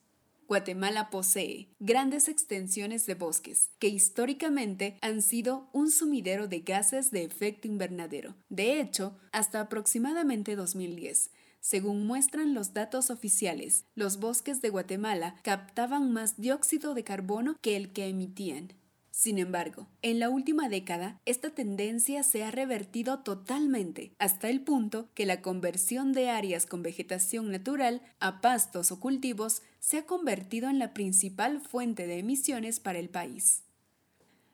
Guatemala 0.48 1.10
posee 1.10 1.70
grandes 1.80 2.28
extensiones 2.28 3.06
de 3.06 3.14
bosques 3.14 3.70
que 3.80 3.88
históricamente 3.88 4.98
han 5.02 5.22
sido 5.22 5.70
un 5.72 5.90
sumidero 5.92 6.48
de 6.50 6.60
gases 6.60 7.12
de 7.12 7.24
efecto 7.24 7.68
invernadero. 7.70 8.36
De 8.50 8.82
hecho, 8.82 9.18
hasta 9.32 9.62
aproximadamente 9.62 10.58
2010, 10.58 11.30
según 11.62 12.08
muestran 12.08 12.54
los 12.54 12.74
datos 12.74 13.12
oficiales, 13.12 13.86
los 13.94 14.20
bosques 14.20 14.62
de 14.62 14.70
Guatemala 14.70 15.36
captaban 15.44 16.12
más 16.12 16.42
dióxido 16.42 16.96
de 16.96 17.04
carbono 17.04 17.56
que 17.62 17.78
el 17.78 17.94
que 17.94 18.08
emitían. 18.08 18.74
Sin 19.12 19.38
embargo, 19.38 19.88
en 20.02 20.20
la 20.20 20.30
última 20.30 20.70
década, 20.70 21.20
esta 21.26 21.50
tendencia 21.50 22.24
se 22.24 22.44
ha 22.44 22.52
revertido 22.52 23.20
totalmente, 23.20 24.14
hasta 24.20 24.50
el 24.50 24.62
punto 24.62 25.10
que 25.14 25.26
la 25.26 25.42
conversión 25.42 26.14
de 26.14 26.30
áreas 26.30 26.66
con 26.66 26.82
vegetación 26.82 27.52
natural 27.52 28.02
a 28.20 28.40
pastos 28.40 28.92
o 28.92 29.00
cultivos 29.00 29.62
se 29.80 29.98
ha 29.98 30.06
convertido 30.06 30.70
en 30.70 30.80
la 30.80 30.94
principal 30.94 31.60
fuente 31.60 32.08
de 32.08 32.20
emisiones 32.20 32.80
para 32.80 33.00
el 33.00 33.10
país. 33.10 33.64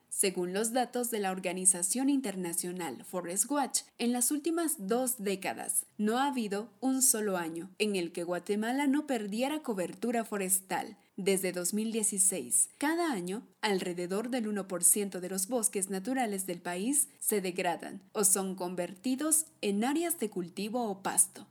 Según 0.09 0.51
los 0.51 0.73
datos 0.73 1.11
de 1.11 1.19
la 1.19 1.29
organización 1.29 2.09
internacional 2.09 3.03
Forest 3.05 3.51
Watch, 3.51 3.81
en 3.99 4.13
las 4.13 4.31
últimas 4.31 4.75
dos 4.79 5.23
décadas 5.23 5.85
no 5.99 6.17
ha 6.17 6.29
habido 6.29 6.71
un 6.79 7.03
solo 7.03 7.37
año 7.37 7.69
en 7.77 7.95
el 7.95 8.11
que 8.11 8.23
Guatemala 8.23 8.87
no 8.87 9.05
perdiera 9.05 9.61
cobertura 9.61 10.25
forestal. 10.25 10.97
Desde 11.17 11.51
2016, 11.51 12.69
cada 12.77 13.11
año, 13.11 13.41
alrededor 13.61 14.29
del 14.29 14.47
1% 14.47 15.19
de 15.19 15.29
los 15.29 15.47
bosques 15.47 15.89
naturales 15.89 16.45
del 16.45 16.61
país 16.61 17.09
se 17.19 17.41
degradan 17.41 18.03
o 18.11 18.23
son 18.23 18.53
convertidos 18.53 19.47
en 19.61 19.83
áreas 19.83 20.19
de 20.19 20.29
cultivo 20.29 20.87
o 20.87 21.01
pasto. 21.01 21.47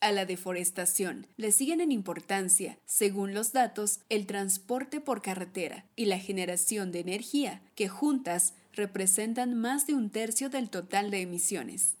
A 0.00 0.12
la 0.12 0.26
deforestación 0.26 1.26
le 1.38 1.50
siguen 1.50 1.80
en 1.80 1.92
importancia, 1.92 2.78
según 2.84 3.32
los 3.32 3.54
datos, 3.54 4.00
el 4.10 4.26
transporte 4.26 5.00
por 5.00 5.22
carretera 5.22 5.86
y 5.96 6.04
la 6.04 6.18
generación 6.18 6.92
de 6.92 7.00
energía, 7.00 7.62
que 7.74 7.88
juntas 7.88 8.52
representan 8.74 9.54
más 9.54 9.86
de 9.86 9.94
un 9.94 10.10
tercio 10.10 10.50
del 10.50 10.68
total 10.68 11.10
de 11.10 11.22
emisiones. 11.22 11.95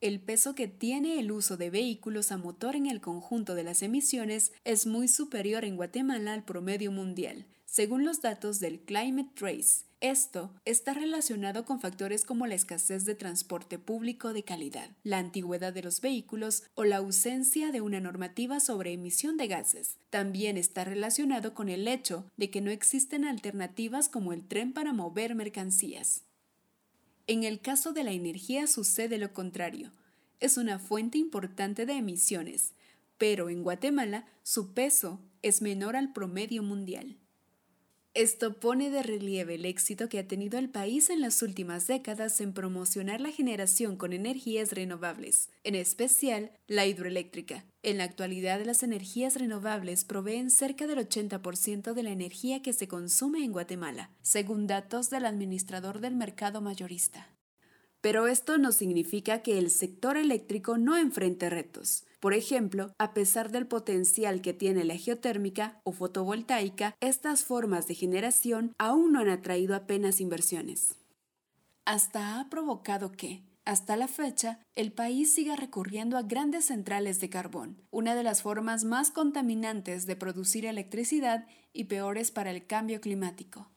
El 0.00 0.20
peso 0.20 0.54
que 0.54 0.68
tiene 0.68 1.18
el 1.18 1.32
uso 1.32 1.56
de 1.56 1.70
vehículos 1.70 2.30
a 2.30 2.36
motor 2.36 2.76
en 2.76 2.86
el 2.86 3.00
conjunto 3.00 3.54
de 3.54 3.64
las 3.64 3.82
emisiones 3.82 4.52
es 4.64 4.86
muy 4.86 5.08
superior 5.08 5.64
en 5.64 5.76
Guatemala 5.76 6.34
al 6.34 6.44
promedio 6.44 6.92
mundial, 6.92 7.46
según 7.64 8.04
los 8.04 8.22
datos 8.22 8.60
del 8.60 8.80
Climate 8.80 9.30
Trace, 9.34 9.88
esto 10.00 10.54
está 10.64 10.94
relacionado 10.94 11.64
con 11.64 11.80
factores 11.80 12.24
como 12.24 12.46
la 12.46 12.54
escasez 12.54 13.04
de 13.04 13.16
transporte 13.16 13.80
público 13.80 14.32
de 14.32 14.44
calidad, 14.44 14.90
la 15.02 15.18
antigüedad 15.18 15.72
de 15.72 15.82
los 15.82 16.00
vehículos 16.00 16.62
o 16.76 16.84
la 16.84 16.98
ausencia 16.98 17.72
de 17.72 17.80
una 17.80 17.98
normativa 17.98 18.60
sobre 18.60 18.92
emisión 18.92 19.36
de 19.36 19.48
gases. 19.48 19.96
También 20.10 20.56
está 20.56 20.84
relacionado 20.84 21.52
con 21.52 21.68
el 21.68 21.88
hecho 21.88 22.24
de 22.36 22.48
que 22.48 22.60
no 22.60 22.70
existen 22.70 23.24
alternativas 23.24 24.08
como 24.08 24.32
el 24.32 24.46
tren 24.46 24.72
para 24.72 24.92
mover 24.92 25.34
mercancías. 25.34 26.27
En 27.28 27.44
el 27.44 27.60
caso 27.60 27.92
de 27.92 28.04
la 28.04 28.12
energía 28.12 28.66
sucede 28.66 29.18
lo 29.18 29.34
contrario. 29.34 29.92
Es 30.40 30.56
una 30.56 30.78
fuente 30.78 31.18
importante 31.18 31.84
de 31.84 31.92
emisiones, 31.92 32.72
pero 33.18 33.50
en 33.50 33.62
Guatemala 33.62 34.24
su 34.42 34.72
peso 34.72 35.20
es 35.42 35.60
menor 35.60 35.94
al 35.94 36.14
promedio 36.14 36.62
mundial. 36.62 37.18
Esto 38.14 38.58
pone 38.58 38.90
de 38.90 39.02
relieve 39.02 39.54
el 39.54 39.64
éxito 39.64 40.08
que 40.08 40.18
ha 40.18 40.26
tenido 40.26 40.58
el 40.58 40.70
país 40.70 41.10
en 41.10 41.20
las 41.20 41.42
últimas 41.42 41.86
décadas 41.86 42.40
en 42.40 42.52
promocionar 42.52 43.20
la 43.20 43.30
generación 43.30 43.96
con 43.96 44.12
energías 44.12 44.72
renovables, 44.72 45.50
en 45.62 45.74
especial 45.74 46.50
la 46.66 46.86
hidroeléctrica. 46.86 47.64
En 47.82 47.98
la 47.98 48.04
actualidad 48.04 48.64
las 48.64 48.82
energías 48.82 49.36
renovables 49.36 50.04
proveen 50.04 50.50
cerca 50.50 50.86
del 50.86 50.98
80% 50.98 51.92
de 51.92 52.02
la 52.02 52.10
energía 52.10 52.60
que 52.60 52.72
se 52.72 52.88
consume 52.88 53.44
en 53.44 53.52
Guatemala, 53.52 54.10
según 54.22 54.66
datos 54.66 55.10
del 55.10 55.26
administrador 55.26 56.00
del 56.00 56.16
mercado 56.16 56.60
mayorista. 56.60 57.28
Pero 58.00 58.26
esto 58.26 58.58
no 58.58 58.72
significa 58.72 59.42
que 59.42 59.58
el 59.58 59.70
sector 59.70 60.16
eléctrico 60.16 60.78
no 60.78 60.96
enfrente 60.96 61.50
retos. 61.50 62.04
Por 62.20 62.34
ejemplo, 62.34 62.92
a 62.98 63.14
pesar 63.14 63.52
del 63.52 63.66
potencial 63.66 64.40
que 64.42 64.52
tiene 64.52 64.84
la 64.84 64.96
geotérmica 64.96 65.80
o 65.84 65.92
fotovoltaica, 65.92 66.96
estas 67.00 67.44
formas 67.44 67.86
de 67.86 67.94
generación 67.94 68.74
aún 68.78 69.12
no 69.12 69.20
han 69.20 69.28
atraído 69.28 69.76
apenas 69.76 70.20
inversiones. 70.20 70.96
Hasta 71.84 72.40
ha 72.40 72.50
provocado 72.50 73.12
que, 73.12 73.42
hasta 73.64 73.96
la 73.96 74.08
fecha, 74.08 74.60
el 74.74 74.92
país 74.92 75.32
siga 75.32 75.54
recurriendo 75.54 76.16
a 76.16 76.22
grandes 76.22 76.64
centrales 76.64 77.20
de 77.20 77.30
carbón, 77.30 77.82
una 77.90 78.14
de 78.14 78.24
las 78.24 78.42
formas 78.42 78.84
más 78.84 79.10
contaminantes 79.10 80.06
de 80.06 80.16
producir 80.16 80.66
electricidad 80.66 81.46
y 81.72 81.84
peores 81.84 82.30
para 82.30 82.50
el 82.50 82.66
cambio 82.66 83.00
climático. 83.00 83.70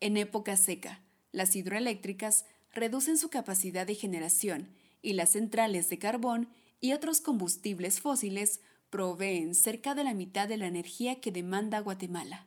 En 0.00 0.16
época 0.16 0.56
seca, 0.56 1.00
las 1.32 1.56
hidroeléctricas 1.56 2.44
reducen 2.72 3.18
su 3.18 3.28
capacidad 3.28 3.86
de 3.86 3.94
generación 3.94 4.68
y 5.00 5.14
las 5.14 5.30
centrales 5.30 5.88
de 5.88 5.98
carbón 5.98 6.48
y 6.82 6.92
otros 6.92 7.22
combustibles 7.22 8.00
fósiles 8.00 8.60
proveen 8.90 9.54
cerca 9.54 9.94
de 9.94 10.04
la 10.04 10.12
mitad 10.12 10.46
de 10.46 10.58
la 10.58 10.66
energía 10.66 11.20
que 11.22 11.32
demanda 11.32 11.80
Guatemala. 11.80 12.46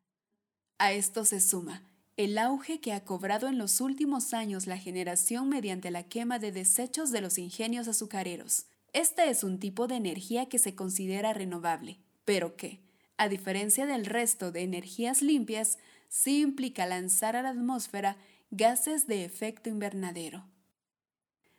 A 0.77 0.93
esto 0.93 1.25
se 1.25 1.41
suma 1.41 1.81
el 2.17 2.37
auge 2.37 2.79
que 2.79 2.93
ha 2.93 3.03
cobrado 3.03 3.47
en 3.49 3.57
los 3.57 3.81
últimos 3.81 4.33
años 4.33 4.67
la 4.67 4.77
generación 4.77 5.49
mediante 5.49 5.91
la 5.91 6.03
quema 6.03 6.39
de 6.39 6.53
desechos 6.53 7.11
de 7.11 7.19
los 7.19 7.37
ingenios 7.37 7.89
azucareros. 7.89 8.67
Este 8.93 9.29
es 9.29 9.43
un 9.43 9.59
tipo 9.59 9.87
de 9.87 9.95
energía 9.95 10.47
que 10.47 10.57
se 10.57 10.75
considera 10.75 11.33
renovable, 11.33 11.99
pero 12.23 12.55
que, 12.55 12.79
a 13.17 13.27
diferencia 13.27 13.85
del 13.85 14.05
resto 14.05 14.53
de 14.53 14.61
energías 14.61 15.21
limpias, 15.21 15.77
sí 16.07 16.41
implica 16.41 16.85
lanzar 16.85 17.35
a 17.35 17.41
la 17.41 17.49
atmósfera 17.49 18.15
gases 18.49 19.07
de 19.07 19.25
efecto 19.25 19.69
invernadero. 19.69 20.45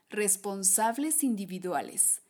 Responsables 0.08 1.22
individuales. 1.22 2.22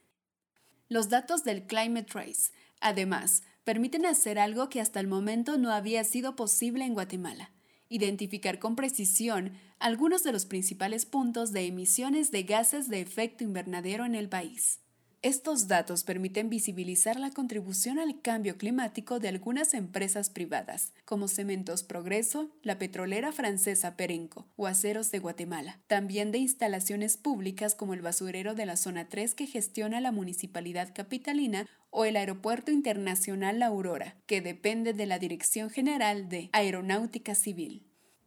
Los 0.88 1.08
datos 1.08 1.42
del 1.42 1.66
Climate 1.66 2.04
Trace, 2.04 2.52
además, 2.80 3.42
permiten 3.64 4.06
hacer 4.06 4.38
algo 4.38 4.68
que 4.68 4.80
hasta 4.80 5.00
el 5.00 5.08
momento 5.08 5.58
no 5.58 5.72
había 5.72 6.04
sido 6.04 6.36
posible 6.36 6.84
en 6.84 6.94
Guatemala, 6.94 7.50
identificar 7.88 8.60
con 8.60 8.76
precisión 8.76 9.58
algunos 9.80 10.22
de 10.22 10.30
los 10.30 10.46
principales 10.46 11.04
puntos 11.04 11.52
de 11.52 11.66
emisiones 11.66 12.30
de 12.30 12.44
gases 12.44 12.88
de 12.88 13.00
efecto 13.00 13.42
invernadero 13.42 14.04
en 14.04 14.14
el 14.14 14.28
país. 14.28 14.80
Estos 15.26 15.66
datos 15.66 16.04
permiten 16.04 16.48
visibilizar 16.48 17.18
la 17.18 17.32
contribución 17.32 17.98
al 17.98 18.20
cambio 18.22 18.56
climático 18.56 19.18
de 19.18 19.26
algunas 19.26 19.74
empresas 19.74 20.30
privadas, 20.30 20.92
como 21.04 21.26
Cementos 21.26 21.82
Progreso, 21.82 22.48
la 22.62 22.78
petrolera 22.78 23.32
francesa 23.32 23.96
Perenco 23.96 24.46
o 24.54 24.68
Aceros 24.68 25.10
de 25.10 25.18
Guatemala. 25.18 25.80
También 25.88 26.30
de 26.30 26.38
instalaciones 26.38 27.16
públicas 27.16 27.74
como 27.74 27.92
el 27.92 28.02
basurero 28.02 28.54
de 28.54 28.66
la 28.66 28.76
Zona 28.76 29.08
3 29.08 29.34
que 29.34 29.48
gestiona 29.48 30.00
la 30.00 30.12
Municipalidad 30.12 30.94
Capitalina 30.94 31.66
o 31.90 32.04
el 32.04 32.14
Aeropuerto 32.14 32.70
Internacional 32.70 33.58
La 33.58 33.66
Aurora, 33.66 34.14
que 34.26 34.40
depende 34.40 34.92
de 34.92 35.06
la 35.06 35.18
Dirección 35.18 35.70
General 35.70 36.28
de 36.28 36.50
Aeronáutica 36.52 37.34
Civil. 37.34 37.84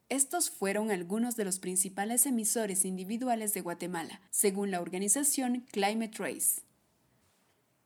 Estos 0.09 0.49
fueron 0.49 0.91
algunos 0.91 1.37
de 1.37 1.45
los 1.45 1.59
principales 1.59 2.25
emisores 2.25 2.83
individuales 2.83 3.53
de 3.53 3.61
Guatemala, 3.61 4.19
según 4.31 4.69
la 4.69 4.81
organización 4.81 5.65
Climate 5.71 6.17
Race. 6.17 6.68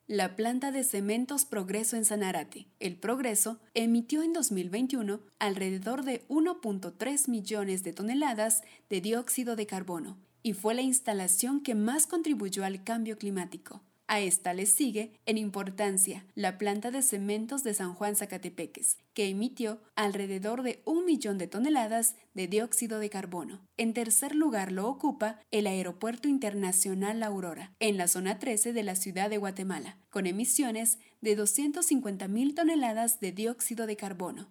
La 0.08 0.36
planta 0.36 0.74
de 0.74 0.84
cementos 0.84 1.46
Progreso 1.46 1.96
en 1.96 2.04
Sanarate, 2.04 2.68
el 2.82 2.98
Progreso, 2.98 3.62
emitió 3.74 4.22
en 4.22 4.34
2021 4.34 5.22
alrededor 5.40 6.04
de 6.04 6.28
1.3 6.28 7.30
millones 7.30 7.84
de 7.84 7.94
toneladas 7.94 8.64
de 8.90 9.00
dióxido 9.00 9.56
de 9.56 9.66
carbono 9.66 10.18
y 10.42 10.52
fue 10.52 10.74
la 10.74 10.82
instalación 10.82 11.64
que 11.64 11.74
más 11.74 12.06
contribuyó 12.06 12.66
al 12.66 12.84
cambio 12.84 13.18
climático. 13.18 13.82
A 14.14 14.20
esta 14.20 14.54
le 14.54 14.68
sigue, 14.68 15.12
en 15.26 15.40
importancia, 15.40 16.24
la 16.36 16.60
planta 16.60 16.92
de 16.92 17.02
cementos 17.02 17.64
de 17.64 17.74
San 17.74 17.96
Juan 17.96 18.16
Zacatepeques, 18.16 19.00
que 19.16 19.28
emitió 19.28 19.82
alrededor 19.96 20.62
de 20.62 20.84
un 20.86 21.04
millón 21.04 21.40
de 21.40 21.48
toneladas 21.48 22.16
de 22.36 22.48
dióxido 22.48 23.00
de 23.00 23.10
carbono. 23.10 23.66
En 23.76 23.96
tercer 23.96 24.36
lugar 24.36 24.72
lo 24.72 24.88
ocupa 24.88 25.40
el 25.50 25.66
Aeropuerto 25.66 26.28
Internacional 26.28 27.24
Aurora, 27.24 27.74
en 27.80 27.98
la 27.98 28.08
zona 28.08 28.38
13 28.38 28.72
de 28.72 28.84
la 28.84 28.96
ciudad 28.96 29.32
de 29.32 29.40
Guatemala, 29.40 29.98
con 30.12 30.28
emisiones 30.28 31.00
de 31.22 31.36
250.000 31.36 32.54
toneladas 32.54 33.20
de 33.20 33.32
dióxido 33.32 33.88
de 33.88 33.96
carbono. 33.96 34.48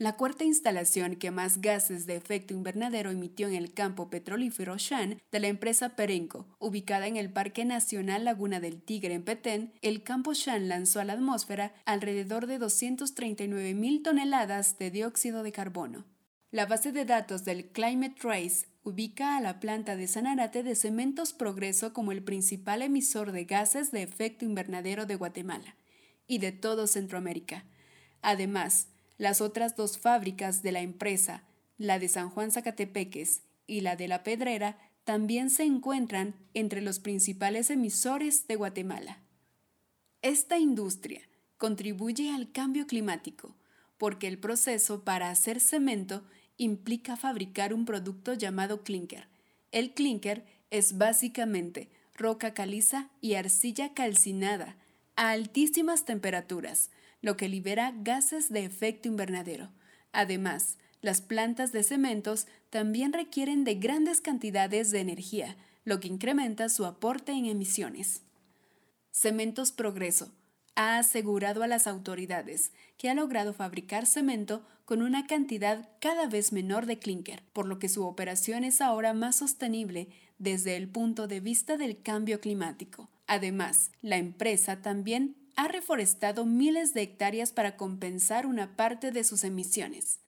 La 0.00 0.12
cuarta 0.12 0.44
instalación 0.44 1.16
que 1.16 1.32
más 1.32 1.60
gases 1.60 2.06
de 2.06 2.14
efecto 2.14 2.54
invernadero 2.54 3.10
emitió 3.10 3.48
en 3.48 3.56
el 3.56 3.74
campo 3.74 4.08
petrolífero 4.10 4.76
Shan 4.78 5.20
de 5.32 5.40
la 5.40 5.48
empresa 5.48 5.96
Perenco, 5.96 6.46
ubicada 6.60 7.08
en 7.08 7.16
el 7.16 7.32
Parque 7.32 7.64
Nacional 7.64 8.24
Laguna 8.24 8.60
del 8.60 8.80
Tigre 8.80 9.14
en 9.14 9.24
Petén, 9.24 9.72
el 9.82 10.04
campo 10.04 10.34
Shan 10.34 10.68
lanzó 10.68 11.00
a 11.00 11.04
la 11.04 11.14
atmósfera 11.14 11.74
alrededor 11.84 12.46
de 12.46 12.58
239 12.58 13.74
mil 13.74 14.04
toneladas 14.04 14.78
de 14.78 14.92
dióxido 14.92 15.42
de 15.42 15.50
carbono. 15.50 16.04
La 16.52 16.66
base 16.66 16.92
de 16.92 17.04
datos 17.04 17.44
del 17.44 17.72
Climate 17.72 18.14
Trace 18.20 18.68
ubica 18.84 19.36
a 19.36 19.40
la 19.40 19.58
planta 19.58 19.96
de 19.96 20.06
Sanarate 20.06 20.62
de 20.62 20.76
Cementos 20.76 21.32
Progreso 21.32 21.92
como 21.92 22.12
el 22.12 22.22
principal 22.22 22.82
emisor 22.82 23.32
de 23.32 23.46
gases 23.46 23.90
de 23.90 24.04
efecto 24.04 24.44
invernadero 24.44 25.06
de 25.06 25.16
Guatemala 25.16 25.74
y 26.28 26.38
de 26.38 26.52
todo 26.52 26.86
Centroamérica. 26.86 27.64
Además, 28.22 28.86
las 29.18 29.40
otras 29.40 29.76
dos 29.76 29.98
fábricas 29.98 30.62
de 30.62 30.72
la 30.72 30.80
empresa, 30.80 31.42
la 31.76 31.98
de 31.98 32.08
San 32.08 32.30
Juan 32.30 32.50
Zacatepeques 32.50 33.42
y 33.66 33.82
la 33.82 33.96
de 33.96 34.08
La 34.08 34.22
Pedrera, 34.22 34.78
también 35.04 35.50
se 35.50 35.64
encuentran 35.64 36.34
entre 36.54 36.80
los 36.80 36.98
principales 37.00 37.70
emisores 37.70 38.46
de 38.46 38.56
Guatemala. 38.56 39.18
Esta 40.22 40.58
industria 40.58 41.22
contribuye 41.56 42.30
al 42.30 42.52
cambio 42.52 42.86
climático 42.86 43.56
porque 43.98 44.28
el 44.28 44.38
proceso 44.38 45.04
para 45.04 45.30
hacer 45.30 45.60
cemento 45.60 46.24
implica 46.56 47.16
fabricar 47.16 47.74
un 47.74 47.84
producto 47.84 48.34
llamado 48.34 48.82
clinker. 48.82 49.28
El 49.72 49.92
clinker 49.92 50.44
es 50.70 50.98
básicamente 50.98 51.88
roca 52.14 52.54
caliza 52.54 53.10
y 53.20 53.34
arcilla 53.34 53.94
calcinada 53.94 54.76
a 55.16 55.30
altísimas 55.30 56.04
temperaturas, 56.04 56.90
lo 57.20 57.36
que 57.36 57.48
libera 57.48 57.92
gases 57.96 58.50
de 58.50 58.64
efecto 58.64 59.08
invernadero. 59.08 59.70
Además, 60.12 60.78
las 61.00 61.20
plantas 61.20 61.72
de 61.72 61.82
cementos 61.82 62.46
también 62.70 63.12
requieren 63.12 63.64
de 63.64 63.76
grandes 63.76 64.20
cantidades 64.20 64.90
de 64.90 65.00
energía, 65.00 65.56
lo 65.84 66.00
que 66.00 66.08
incrementa 66.08 66.68
su 66.68 66.84
aporte 66.84 67.32
en 67.32 67.46
emisiones. 67.46 68.22
Cementos 69.10 69.72
Progreso 69.72 70.32
ha 70.74 70.98
asegurado 70.98 71.62
a 71.62 71.66
las 71.66 71.86
autoridades 71.86 72.72
que 72.98 73.10
ha 73.10 73.14
logrado 73.14 73.52
fabricar 73.52 74.06
cemento 74.06 74.64
con 74.84 75.02
una 75.02 75.26
cantidad 75.26 75.88
cada 76.00 76.28
vez 76.28 76.52
menor 76.52 76.86
de 76.86 76.98
clinker, 76.98 77.42
por 77.52 77.66
lo 77.66 77.78
que 77.78 77.88
su 77.88 78.04
operación 78.04 78.64
es 78.64 78.80
ahora 78.80 79.12
más 79.12 79.36
sostenible 79.36 80.08
desde 80.38 80.76
el 80.76 80.88
punto 80.88 81.26
de 81.26 81.40
vista 81.40 81.76
del 81.76 82.00
cambio 82.00 82.40
climático. 82.40 83.08
Además, 83.26 83.90
la 84.02 84.16
empresa 84.18 84.80
también 84.80 85.36
ha 85.58 85.66
reforestado 85.66 86.46
miles 86.46 86.94
de 86.94 87.02
hectáreas 87.02 87.50
para 87.50 87.76
compensar 87.76 88.46
una 88.46 88.76
parte 88.76 89.10
de 89.10 89.24
sus 89.24 89.42
emisiones. 89.42 90.20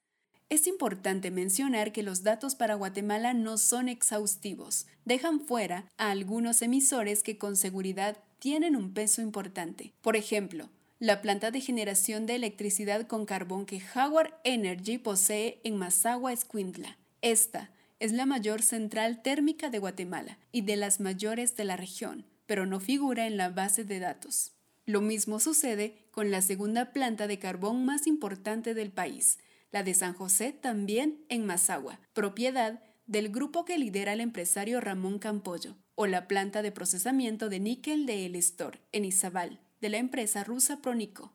Es 0.48 0.66
importante 0.66 1.30
mencionar 1.30 1.92
que 1.92 2.02
los 2.02 2.24
datos 2.24 2.56
para 2.56 2.74
Guatemala 2.74 3.32
no 3.32 3.56
son 3.56 3.88
exhaustivos, 3.88 4.88
dejan 5.04 5.38
fuera 5.38 5.86
a 5.98 6.10
algunos 6.10 6.62
emisores 6.62 7.22
que 7.22 7.38
con 7.38 7.56
seguridad 7.56 8.18
tienen 8.40 8.74
un 8.74 8.92
peso 8.92 9.22
importante. 9.22 9.92
Por 10.00 10.16
ejemplo, 10.16 10.68
la 10.98 11.22
planta 11.22 11.52
de 11.52 11.60
generación 11.60 12.26
de 12.26 12.34
electricidad 12.34 13.06
con 13.06 13.24
carbón 13.24 13.66
que 13.66 13.80
Howard 13.94 14.34
Energy 14.42 14.98
posee 14.98 15.60
en 15.62 15.76
Mazagua, 15.76 16.32
Escuintla. 16.32 16.98
Esta 17.22 17.70
es 18.00 18.10
la 18.10 18.26
mayor 18.26 18.62
central 18.62 19.22
térmica 19.22 19.70
de 19.70 19.78
Guatemala 19.78 20.38
y 20.50 20.62
de 20.62 20.74
las 20.74 20.98
mayores 20.98 21.54
de 21.54 21.66
la 21.66 21.76
región, 21.76 22.26
pero 22.46 22.66
no 22.66 22.80
figura 22.80 23.28
en 23.28 23.36
la 23.36 23.50
base 23.50 23.84
de 23.84 24.00
datos. 24.00 24.54
Lo 24.90 25.00
mismo 25.00 25.38
sucede 25.38 25.94
con 26.10 26.32
la 26.32 26.42
segunda 26.42 26.92
planta 26.92 27.28
de 27.28 27.38
carbón 27.38 27.84
más 27.84 28.08
importante 28.08 28.74
del 28.74 28.90
país, 28.90 29.38
la 29.70 29.84
de 29.84 29.94
San 29.94 30.14
José 30.14 30.52
también 30.52 31.24
en 31.28 31.46
Mazagua, 31.46 32.00
propiedad 32.12 32.82
del 33.06 33.28
grupo 33.28 33.64
que 33.64 33.78
lidera 33.78 34.14
el 34.14 34.20
empresario 34.20 34.80
Ramón 34.80 35.20
Campollo, 35.20 35.76
o 35.94 36.08
la 36.08 36.26
planta 36.26 36.60
de 36.60 36.72
procesamiento 36.72 37.48
de 37.48 37.60
níquel 37.60 38.04
de 38.04 38.26
El 38.26 38.34
Estor, 38.34 38.80
en 38.90 39.04
Izabal, 39.04 39.60
de 39.80 39.90
la 39.90 39.98
empresa 39.98 40.42
rusa 40.42 40.82
Pronico. 40.82 41.32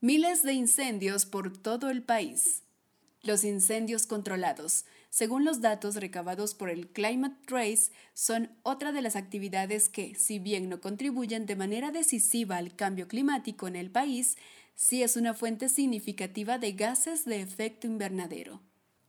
Miles 0.00 0.44
de 0.44 0.52
incendios 0.52 1.26
por 1.26 1.58
todo 1.58 1.90
el 1.90 2.04
país. 2.04 2.62
Los 3.20 3.42
incendios 3.42 4.06
controlados 4.06 4.84
según 5.14 5.44
los 5.44 5.60
datos 5.60 5.94
recabados 5.94 6.56
por 6.56 6.70
el 6.70 6.88
Climate 6.88 7.36
Trace, 7.46 7.92
son 8.14 8.50
otra 8.64 8.90
de 8.90 9.00
las 9.00 9.14
actividades 9.14 9.88
que, 9.88 10.16
si 10.16 10.40
bien 10.40 10.68
no 10.68 10.80
contribuyen 10.80 11.46
de 11.46 11.54
manera 11.54 11.92
decisiva 11.92 12.56
al 12.56 12.74
cambio 12.74 13.06
climático 13.06 13.68
en 13.68 13.76
el 13.76 13.92
país, 13.92 14.36
sí 14.74 15.04
es 15.04 15.14
una 15.14 15.32
fuente 15.32 15.68
significativa 15.68 16.58
de 16.58 16.72
gases 16.72 17.26
de 17.26 17.40
efecto 17.40 17.86
invernadero. 17.86 18.60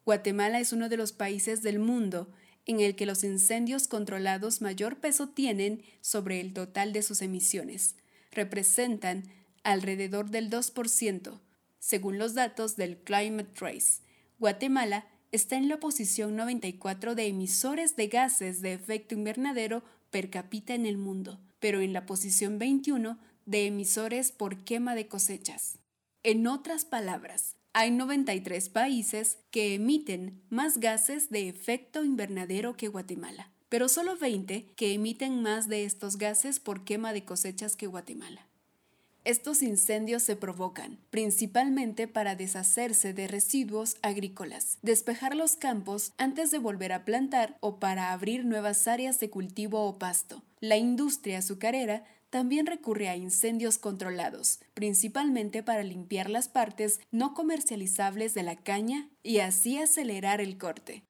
Guatemala 0.05 0.59
es 0.59 0.73
uno 0.73 0.89
de 0.89 0.97
los 0.97 1.11
países 1.11 1.63
del 1.63 1.79
mundo 1.79 2.31
en 2.67 2.81
el 2.81 2.95
que 2.95 3.07
los 3.07 3.23
incendios 3.23 3.87
controlados 3.87 4.61
mayor 4.61 4.97
peso 4.97 5.29
tienen 5.29 5.81
sobre 6.01 6.39
el 6.39 6.53
total 6.53 6.93
de 6.93 7.01
sus 7.01 7.23
emisiones. 7.23 7.95
Representan 8.31 9.23
alrededor 9.63 10.29
del 10.29 10.51
2%, 10.51 11.39
según 11.79 12.19
los 12.19 12.35
datos 12.35 12.75
del 12.75 12.99
Climate 12.99 13.49
Trace. 13.55 14.03
Guatemala 14.37 15.07
está 15.35 15.57
en 15.57 15.67
la 15.67 15.79
posición 15.79 16.35
94 16.35 17.13
de 17.13 17.27
emisores 17.27 17.95
de 17.95 18.07
gases 18.07 18.61
de 18.61 18.73
efecto 18.73 19.15
invernadero 19.15 19.83
per 20.09 20.29
cápita 20.29 20.73
en 20.73 20.85
el 20.85 20.97
mundo, 20.97 21.39
pero 21.59 21.81
en 21.81 21.93
la 21.93 22.05
posición 22.05 22.57
21 22.57 23.19
de 23.45 23.67
emisores 23.67 24.31
por 24.31 24.63
quema 24.63 24.95
de 24.95 25.07
cosechas. 25.07 25.77
En 26.23 26.47
otras 26.47 26.85
palabras, 26.85 27.57
hay 27.73 27.91
93 27.91 28.69
países 28.69 29.39
que 29.51 29.75
emiten 29.75 30.41
más 30.49 30.79
gases 30.79 31.29
de 31.29 31.49
efecto 31.49 32.05
invernadero 32.05 32.77
que 32.77 32.87
Guatemala, 32.87 33.51
pero 33.67 33.89
solo 33.89 34.17
20 34.17 34.73
que 34.75 34.93
emiten 34.93 35.41
más 35.41 35.67
de 35.67 35.83
estos 35.83 36.17
gases 36.17 36.61
por 36.61 36.85
quema 36.85 37.11
de 37.11 37.25
cosechas 37.25 37.75
que 37.75 37.87
Guatemala. 37.87 38.47
Estos 39.25 39.63
incendios 39.63 40.21
se 40.21 40.35
provocan 40.35 40.99
principalmente 41.09 42.07
para 42.07 42.35
deshacerse 42.35 43.11
de 43.11 43.27
residuos 43.27 43.97
agrícolas, 44.03 44.77
despejar 44.83 45.35
los 45.35 45.55
campos 45.55 46.13
antes 46.19 46.51
de 46.51 46.59
volver 46.59 46.93
a 46.93 47.05
plantar 47.05 47.57
o 47.59 47.79
para 47.79 48.11
abrir 48.11 48.45
nuevas 48.45 48.87
áreas 48.87 49.19
de 49.19 49.31
cultivo 49.31 49.83
o 49.83 49.97
pasto. 49.97 50.43
La 50.59 50.77
industria 50.77 51.39
azucarera 51.39 52.05
también 52.29 52.67
recurre 52.67 53.09
a 53.09 53.15
incendios 53.15 53.79
controlados, 53.79 54.59
principalmente 54.75 55.63
para 55.63 55.81
limpiar 55.81 56.29
las 56.29 56.47
partes 56.47 56.99
no 57.09 57.33
comercializables 57.33 58.35
de 58.35 58.43
la 58.43 58.55
caña 58.55 59.09
y 59.23 59.39
así 59.39 59.79
acelerar 59.79 60.39
el 60.39 60.59
corte. 60.59 61.03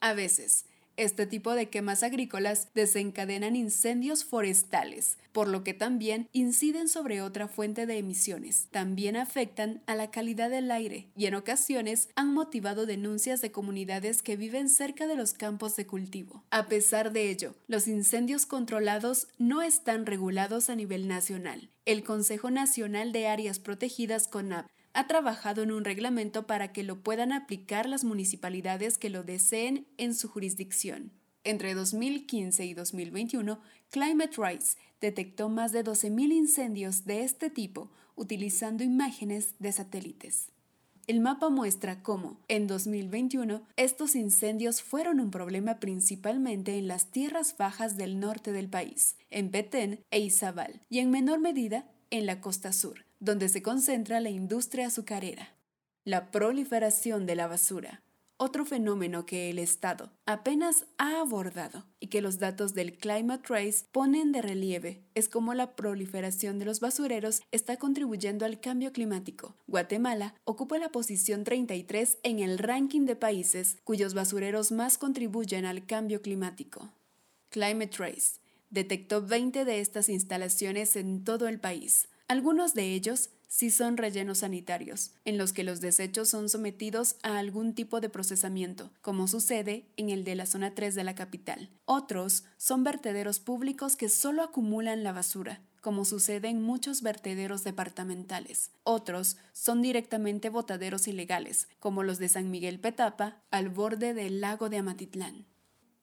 A 0.00 0.12
veces, 0.12 0.66
Este 0.96 1.26
tipo 1.26 1.54
de 1.54 1.68
quemas 1.68 2.04
agrícolas 2.04 2.68
desencadenan 2.72 3.56
incendios 3.56 4.24
forestales, 4.24 5.18
por 5.32 5.48
lo 5.48 5.64
que 5.64 5.74
también 5.74 6.28
inciden 6.32 6.88
sobre 6.88 7.20
otra 7.20 7.48
fuente 7.48 7.86
de 7.86 7.98
emisiones. 7.98 8.68
También 8.70 9.16
afectan 9.16 9.82
a 9.86 9.96
la 9.96 10.12
calidad 10.12 10.50
del 10.50 10.70
aire 10.70 11.08
y 11.16 11.26
en 11.26 11.34
ocasiones 11.34 12.08
han 12.14 12.32
motivado 12.32 12.86
denuncias 12.86 13.40
de 13.40 13.50
comunidades 13.50 14.22
que 14.22 14.36
viven 14.36 14.68
cerca 14.68 15.08
de 15.08 15.16
los 15.16 15.32
campos 15.32 15.74
de 15.74 15.84
cultivo. 15.86 16.44
A 16.50 16.68
pesar 16.68 17.12
de 17.12 17.28
ello, 17.28 17.56
los 17.66 17.88
incendios 17.88 18.46
controlados 18.46 19.26
no 19.36 19.62
están 19.62 20.06
regulados 20.06 20.70
a 20.70 20.76
nivel 20.76 21.08
nacional. 21.08 21.70
El 21.86 22.04
Consejo 22.04 22.52
Nacional 22.52 23.10
de 23.10 23.26
Áreas 23.26 23.58
Protegidas 23.58 24.28
CONAP 24.28 24.68
ha 24.94 25.06
trabajado 25.06 25.62
en 25.62 25.72
un 25.72 25.84
reglamento 25.84 26.46
para 26.46 26.72
que 26.72 26.84
lo 26.84 27.02
puedan 27.02 27.32
aplicar 27.32 27.88
las 27.88 28.04
municipalidades 28.04 28.96
que 28.96 29.10
lo 29.10 29.24
deseen 29.24 29.86
en 29.98 30.14
su 30.14 30.28
jurisdicción. 30.28 31.12
Entre 31.42 31.74
2015 31.74 32.64
y 32.64 32.74
2021, 32.74 33.60
Climate 33.90 34.36
Rise 34.38 34.78
detectó 35.00 35.48
más 35.50 35.72
de 35.72 35.84
12.000 35.84 36.32
incendios 36.32 37.04
de 37.04 37.24
este 37.24 37.50
tipo 37.50 37.90
utilizando 38.16 38.82
imágenes 38.82 39.54
de 39.58 39.72
satélites. 39.72 40.48
El 41.06 41.20
mapa 41.20 41.50
muestra 41.50 42.02
cómo, 42.02 42.40
en 42.48 42.66
2021, 42.66 43.62
estos 43.76 44.16
incendios 44.16 44.80
fueron 44.80 45.20
un 45.20 45.30
problema 45.30 45.78
principalmente 45.78 46.78
en 46.78 46.88
las 46.88 47.10
tierras 47.10 47.58
bajas 47.58 47.98
del 47.98 48.18
norte 48.20 48.52
del 48.52 48.70
país, 48.70 49.16
en 49.30 49.50
Petén 49.50 50.00
e 50.10 50.20
Izabal, 50.20 50.80
y 50.88 51.00
en 51.00 51.10
menor 51.10 51.40
medida 51.40 51.84
en 52.10 52.24
la 52.24 52.40
costa 52.40 52.72
sur, 52.72 53.03
donde 53.20 53.48
se 53.48 53.62
concentra 53.62 54.20
la 54.20 54.30
industria 54.30 54.86
azucarera. 54.86 55.54
La 56.04 56.30
proliferación 56.30 57.26
de 57.26 57.34
la 57.34 57.46
basura, 57.46 58.02
otro 58.36 58.64
fenómeno 58.64 59.26
que 59.26 59.48
el 59.48 59.58
Estado 59.58 60.10
apenas 60.26 60.86
ha 60.98 61.20
abordado 61.20 61.84
y 62.00 62.08
que 62.08 62.20
los 62.20 62.38
datos 62.38 62.74
del 62.74 62.98
Climate 62.98 63.44
Trace 63.46 63.86
ponen 63.92 64.32
de 64.32 64.42
relieve, 64.42 65.02
es 65.14 65.28
cómo 65.28 65.54
la 65.54 65.76
proliferación 65.76 66.58
de 66.58 66.64
los 66.64 66.80
basureros 66.80 67.42
está 67.52 67.76
contribuyendo 67.76 68.44
al 68.44 68.60
cambio 68.60 68.92
climático. 68.92 69.54
Guatemala 69.68 70.34
ocupa 70.44 70.78
la 70.78 70.88
posición 70.88 71.44
33 71.44 72.18
en 72.24 72.40
el 72.40 72.58
ranking 72.58 73.06
de 73.06 73.16
países 73.16 73.78
cuyos 73.84 74.14
basureros 74.14 74.72
más 74.72 74.98
contribuyen 74.98 75.64
al 75.64 75.86
cambio 75.86 76.20
climático. 76.20 76.90
Climate 77.50 77.86
Trace 77.86 78.40
detectó 78.70 79.24
20 79.24 79.64
de 79.64 79.80
estas 79.80 80.08
instalaciones 80.08 80.96
en 80.96 81.22
todo 81.22 81.46
el 81.46 81.60
país, 81.60 82.08
algunos 82.26 82.74
de 82.74 82.94
ellos 82.94 83.30
sí 83.48 83.70
son 83.70 83.96
rellenos 83.96 84.38
sanitarios, 84.38 85.12
en 85.24 85.38
los 85.38 85.52
que 85.52 85.62
los 85.62 85.80
desechos 85.80 86.28
son 86.28 86.48
sometidos 86.48 87.16
a 87.22 87.38
algún 87.38 87.74
tipo 87.74 88.00
de 88.00 88.08
procesamiento, 88.08 88.90
como 89.00 89.28
sucede 89.28 89.86
en 89.96 90.10
el 90.10 90.24
de 90.24 90.34
la 90.34 90.46
zona 90.46 90.74
3 90.74 90.94
de 90.94 91.04
la 91.04 91.14
capital. 91.14 91.70
Otros 91.84 92.44
son 92.56 92.82
vertederos 92.82 93.38
públicos 93.38 93.94
que 93.94 94.08
solo 94.08 94.42
acumulan 94.42 95.04
la 95.04 95.12
basura, 95.12 95.60
como 95.82 96.06
sucede 96.06 96.48
en 96.48 96.62
muchos 96.62 97.02
vertederos 97.02 97.62
departamentales. 97.62 98.70
Otros 98.84 99.36
son 99.52 99.82
directamente 99.82 100.48
botaderos 100.48 101.06
ilegales, 101.06 101.68
como 101.78 102.02
los 102.02 102.18
de 102.18 102.30
San 102.30 102.50
Miguel 102.50 102.80
Petapa, 102.80 103.42
al 103.50 103.68
borde 103.68 104.14
del 104.14 104.40
lago 104.40 104.70
de 104.70 104.78
Amatitlán. 104.78 105.46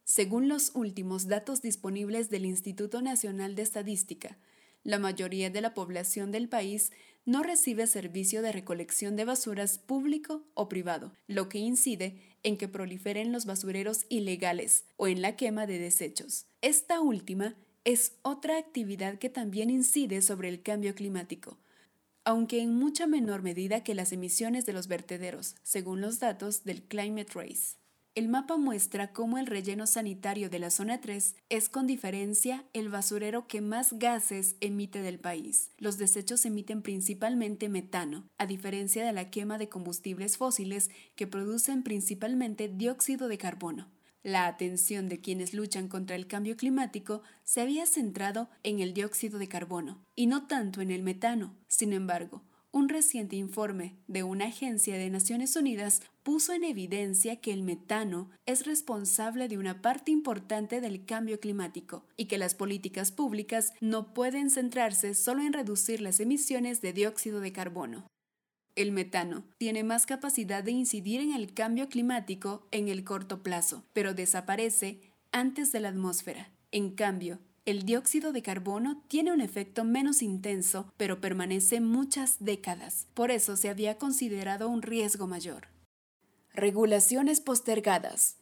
Según 0.04 0.48
los 0.48 0.72
últimos 0.76 1.28
datos 1.28 1.62
disponibles 1.62 2.30
del 2.30 2.46
Instituto 2.46 3.02
Nacional 3.02 3.56
de 3.56 3.64
Estadística, 3.64 4.38
la 4.84 5.00
mayoría 5.00 5.50
de 5.50 5.62
la 5.62 5.74
población 5.74 6.32
del 6.32 6.50
país 6.50 6.92
no 7.26 7.44
recibe 7.44 7.86
servicio 7.88 8.42
de 8.42 8.52
recolección 8.52 9.16
de 9.16 9.26
basuras 9.26 9.78
público 9.78 10.44
o 10.54 10.68
privado, 10.68 11.14
lo 11.28 11.50
que 11.50 11.60
incide 11.60 12.18
en 12.44 12.58
que 12.58 12.68
proliferen 12.68 13.32
los 13.32 13.46
basureros 13.46 14.06
ilegales 14.10 14.86
o 14.98 15.08
en 15.08 15.22
la 15.22 15.36
quema 15.36 15.68
de 15.68 15.78
desechos. 15.78 16.46
Esta 16.62 17.00
última 17.00 17.56
es 17.84 18.14
otra 18.24 18.58
actividad 18.58 19.18
que 19.18 19.30
también 19.30 19.70
incide 19.70 20.22
sobre 20.22 20.50
el 20.50 20.62
cambio 20.62 20.96
climático, 20.96 21.58
aunque 22.24 22.62
en 22.62 22.74
mucha 22.74 23.08
menor 23.08 23.42
medida 23.42 23.84
que 23.84 23.96
las 23.96 24.12
emisiones 24.12 24.66
de 24.66 24.74
los 24.74 24.88
vertederos, 24.88 25.56
según 25.64 26.02
los 26.02 26.20
datos 26.20 26.64
del 26.64 26.84
Climate 26.84 27.34
Race. 27.34 27.81
El 28.14 28.28
mapa 28.28 28.58
muestra 28.58 29.14
cómo 29.14 29.38
el 29.38 29.48
relleno 29.48 29.88
sanitario 29.88 30.50
de 30.50 30.60
la 30.60 30.70
zona 30.70 31.00
3 31.00 31.34
es 31.48 31.70
con 31.70 31.88
diferencia 31.88 32.66
el 32.74 32.90
basurero 32.90 33.48
que 33.48 33.62
más 33.62 33.94
gases 33.94 34.58
emite 34.60 35.02
del 35.02 35.18
país. 35.18 35.72
Los 35.78 35.98
desechos 35.98 36.46
emiten 36.46 36.82
principalmente 36.82 37.70
metano, 37.70 38.28
a 38.38 38.48
diferencia 38.48 39.06
de 39.06 39.14
la 39.14 39.30
quema 39.30 39.58
de 39.58 39.70
combustibles 39.70 40.36
fósiles 40.36 40.92
que 41.16 41.26
producen 41.26 41.84
principalmente 41.84 42.68
dióxido 42.68 43.30
de 43.30 43.38
carbono. 43.38 43.88
La 44.24 44.46
atención 44.46 45.08
de 45.08 45.22
quienes 45.22 45.54
luchan 45.54 45.88
contra 45.88 46.18
el 46.18 46.28
cambio 46.28 46.58
climático 46.58 47.22
se 47.46 47.62
había 47.62 47.86
centrado 47.86 48.50
en 48.64 48.82
el 48.82 48.94
dióxido 48.94 49.40
de 49.40 49.48
carbono 49.48 50.04
y 50.16 50.28
no 50.28 50.48
tanto 50.48 50.82
en 50.82 50.92
el 50.92 51.02
metano. 51.02 51.56
Sin 51.70 51.94
embargo, 51.94 52.44
un 52.74 52.88
reciente 52.88 53.36
informe 53.36 53.96
de 54.08 54.24
una 54.24 54.46
agencia 54.46 54.98
de 54.98 55.10
Naciones 55.10 55.56
Unidas 55.56 56.02
puso 56.24 56.54
en 56.54 56.64
evidencia 56.64 57.36
que 57.36 57.52
el 57.52 57.64
metano 57.64 58.30
es 58.46 58.66
responsable 58.66 59.48
de 59.48 59.58
una 59.58 59.82
parte 59.82 60.12
importante 60.12 60.80
del 60.80 61.06
cambio 61.06 61.40
climático 61.40 62.06
y 62.16 62.26
que 62.26 62.38
las 62.38 62.56
políticas 62.56 63.12
públicas 63.12 63.74
no 63.82 64.14
pueden 64.14 64.50
centrarse 64.50 65.16
solo 65.16 65.42
en 65.42 65.54
reducir 65.54 66.00
las 66.00 66.20
emisiones 66.20 66.82
de 66.82 66.94
dióxido 66.94 67.42
de 67.42 67.52
carbono. 67.52 68.08
El 68.76 68.94
metano 68.94 69.44
tiene 69.58 69.84
más 69.84 70.06
capacidad 70.06 70.64
de 70.64 70.72
incidir 70.72 71.20
en 71.20 71.34
el 71.34 71.54
cambio 71.54 71.90
climático 71.90 72.68
en 72.72 72.88
el 72.88 73.04
corto 73.04 73.44
plazo, 73.44 73.84
pero 73.92 74.14
desaparece 74.14 75.02
antes 75.34 75.74
de 75.74 75.82
la 75.82 75.90
atmósfera. 75.90 76.52
En 76.72 76.92
cambio, 76.92 77.40
el 77.66 77.84
dióxido 77.84 78.32
de 78.32 78.42
carbono 78.42 79.04
tiene 79.08 79.32
un 79.32 79.40
efecto 79.40 79.84
menos 79.84 80.24
intenso, 80.24 80.92
pero 80.98 81.22
permanece 81.22 81.80
muchas 81.80 82.38
décadas. 82.40 83.08
Por 83.14 83.30
eso 83.30 83.56
se 83.56 83.70
había 83.70 83.98
considerado 83.98 84.68
un 84.68 84.82
riesgo 84.82 85.28
mayor. 85.28 85.68
Regulaciones 86.54 87.40
postergadas. 87.40 88.38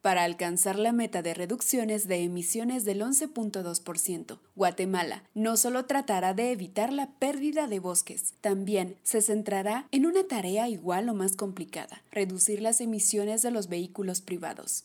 Para 0.00 0.24
alcanzar 0.24 0.78
la 0.78 0.92
meta 0.92 1.22
de 1.22 1.32
reducciones 1.32 2.08
de 2.08 2.22
emisiones 2.22 2.84
del 2.84 3.00
11.2%, 3.00 4.38
Guatemala 4.54 5.24
no 5.34 5.56
solo 5.56 5.86
tratará 5.86 6.34
de 6.34 6.50
evitar 6.52 6.92
la 6.92 7.12
pérdida 7.12 7.68
de 7.68 7.78
bosques, 7.78 8.34
también 8.40 8.96
se 9.02 9.22
centrará 9.22 9.86
en 9.92 10.04
una 10.04 10.24
tarea 10.24 10.68
igual 10.68 11.08
o 11.08 11.14
más 11.14 11.36
complicada, 11.36 12.02
reducir 12.10 12.60
las 12.60 12.80
emisiones 12.80 13.40
de 13.42 13.50
los 13.50 13.68
vehículos 13.68 14.20
privados. 14.20 14.84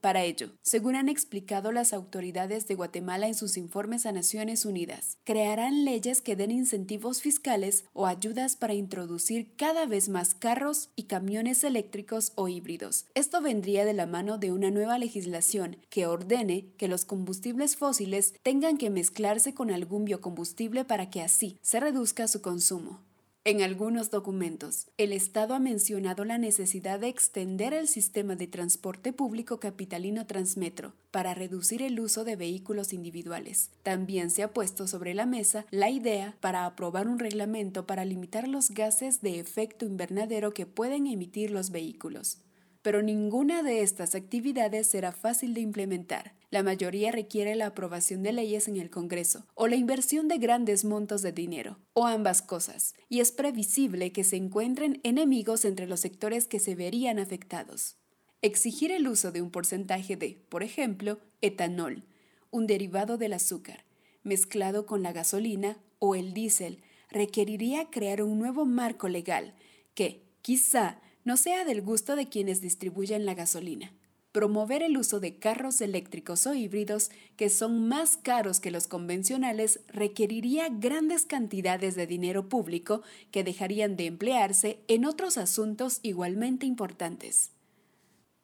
Para 0.00 0.24
ello, 0.24 0.50
según 0.62 0.96
han 0.96 1.10
explicado 1.10 1.72
las 1.72 1.92
autoridades 1.92 2.66
de 2.66 2.74
Guatemala 2.74 3.28
en 3.28 3.34
sus 3.34 3.58
informes 3.58 4.06
a 4.06 4.12
Naciones 4.12 4.64
Unidas, 4.64 5.18
crearán 5.24 5.84
leyes 5.84 6.22
que 6.22 6.36
den 6.36 6.50
incentivos 6.50 7.20
fiscales 7.20 7.84
o 7.92 8.06
ayudas 8.06 8.56
para 8.56 8.72
introducir 8.72 9.54
cada 9.56 9.84
vez 9.84 10.08
más 10.08 10.34
carros 10.34 10.88
y 10.96 11.02
camiones 11.02 11.64
eléctricos 11.64 12.32
o 12.34 12.48
híbridos. 12.48 13.06
Esto 13.14 13.42
vendría 13.42 13.84
de 13.84 13.92
la 13.92 14.06
mano 14.06 14.38
de 14.38 14.52
una 14.52 14.70
nueva 14.70 14.96
legislación 14.96 15.76
que 15.90 16.06
ordene 16.06 16.72
que 16.78 16.88
los 16.88 17.04
combustibles 17.04 17.76
fósiles 17.76 18.32
tengan 18.42 18.78
que 18.78 18.88
mezclarse 18.88 19.52
con 19.52 19.70
algún 19.70 20.06
biocombustible 20.06 20.86
para 20.86 21.10
que 21.10 21.20
así 21.20 21.58
se 21.60 21.78
reduzca 21.78 22.26
su 22.26 22.40
consumo. 22.40 23.09
En 23.42 23.62
algunos 23.62 24.10
documentos, 24.10 24.88
el 24.98 25.14
Estado 25.14 25.54
ha 25.54 25.58
mencionado 25.58 26.26
la 26.26 26.36
necesidad 26.36 27.00
de 27.00 27.08
extender 27.08 27.72
el 27.72 27.88
sistema 27.88 28.36
de 28.36 28.46
transporte 28.46 29.14
público 29.14 29.58
capitalino 29.58 30.26
Transmetro 30.26 30.92
para 31.10 31.32
reducir 31.32 31.80
el 31.80 31.98
uso 32.00 32.24
de 32.24 32.36
vehículos 32.36 32.92
individuales. 32.92 33.70
También 33.82 34.30
se 34.30 34.42
ha 34.42 34.52
puesto 34.52 34.86
sobre 34.86 35.14
la 35.14 35.24
mesa 35.24 35.64
la 35.70 35.88
idea 35.88 36.36
para 36.40 36.66
aprobar 36.66 37.08
un 37.08 37.18
reglamento 37.18 37.86
para 37.86 38.04
limitar 38.04 38.46
los 38.46 38.72
gases 38.72 39.22
de 39.22 39.40
efecto 39.40 39.86
invernadero 39.86 40.52
que 40.52 40.66
pueden 40.66 41.06
emitir 41.06 41.50
los 41.50 41.70
vehículos 41.70 42.42
pero 42.82 43.02
ninguna 43.02 43.62
de 43.62 43.82
estas 43.82 44.14
actividades 44.14 44.86
será 44.86 45.12
fácil 45.12 45.54
de 45.54 45.60
implementar. 45.60 46.32
La 46.50 46.64
mayoría 46.64 47.12
requiere 47.12 47.54
la 47.54 47.66
aprobación 47.66 48.24
de 48.24 48.32
leyes 48.32 48.66
en 48.66 48.76
el 48.76 48.90
Congreso 48.90 49.46
o 49.54 49.68
la 49.68 49.76
inversión 49.76 50.26
de 50.26 50.38
grandes 50.38 50.84
montos 50.84 51.22
de 51.22 51.30
dinero, 51.30 51.78
o 51.92 52.06
ambas 52.06 52.42
cosas, 52.42 52.94
y 53.08 53.20
es 53.20 53.30
previsible 53.30 54.10
que 54.10 54.24
se 54.24 54.34
encuentren 54.34 55.00
enemigos 55.04 55.64
entre 55.64 55.86
los 55.86 56.00
sectores 56.00 56.48
que 56.48 56.58
se 56.58 56.74
verían 56.74 57.20
afectados. 57.20 57.98
Exigir 58.42 58.90
el 58.90 59.06
uso 59.06 59.30
de 59.30 59.42
un 59.42 59.52
porcentaje 59.52 60.16
de, 60.16 60.44
por 60.48 60.64
ejemplo, 60.64 61.20
etanol, 61.40 62.02
un 62.50 62.66
derivado 62.66 63.16
del 63.16 63.34
azúcar, 63.34 63.84
mezclado 64.24 64.86
con 64.86 65.04
la 65.04 65.12
gasolina 65.12 65.78
o 66.00 66.16
el 66.16 66.34
diésel, 66.34 66.82
requeriría 67.10 67.90
crear 67.90 68.22
un 68.22 68.40
nuevo 68.40 68.64
marco 68.64 69.08
legal 69.08 69.54
que, 69.94 70.24
quizá, 70.42 71.00
no 71.22 71.36
sea 71.36 71.64
del 71.64 71.80
gusto 71.80 72.16
de 72.16 72.28
quienes 72.28 72.60
distribuyen 72.60 73.24
la 73.24 73.34
gasolina. 73.34 73.92
Promover 74.32 74.84
el 74.84 74.96
uso 74.96 75.18
de 75.18 75.38
carros 75.38 75.80
eléctricos 75.80 76.46
o 76.46 76.54
híbridos 76.54 77.10
que 77.36 77.48
son 77.48 77.88
más 77.88 78.16
caros 78.16 78.60
que 78.60 78.70
los 78.70 78.86
convencionales 78.86 79.80
requeriría 79.88 80.68
grandes 80.68 81.24
cantidades 81.24 81.96
de 81.96 82.06
dinero 82.06 82.48
público 82.48 83.02
que 83.32 83.42
dejarían 83.42 83.96
de 83.96 84.06
emplearse 84.06 84.84
en 84.86 85.04
otros 85.04 85.36
asuntos 85.36 85.98
igualmente 86.02 86.64
importantes. 86.64 87.50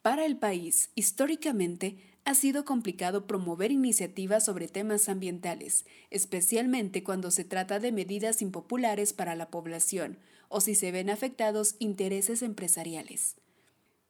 Para 0.02 0.26
el 0.26 0.36
país, 0.36 0.90
históricamente, 0.96 1.98
ha 2.24 2.34
sido 2.34 2.64
complicado 2.64 3.28
promover 3.28 3.70
iniciativas 3.70 4.44
sobre 4.44 4.66
temas 4.66 5.08
ambientales, 5.08 5.84
especialmente 6.10 7.04
cuando 7.04 7.30
se 7.30 7.44
trata 7.44 7.78
de 7.78 7.92
medidas 7.92 8.42
impopulares 8.42 9.12
para 9.12 9.36
la 9.36 9.50
población 9.50 10.18
o 10.48 10.60
si 10.60 10.74
se 10.74 10.90
ven 10.90 11.10
afectados 11.10 11.76
intereses 11.78 12.42
empresariales. 12.42 13.36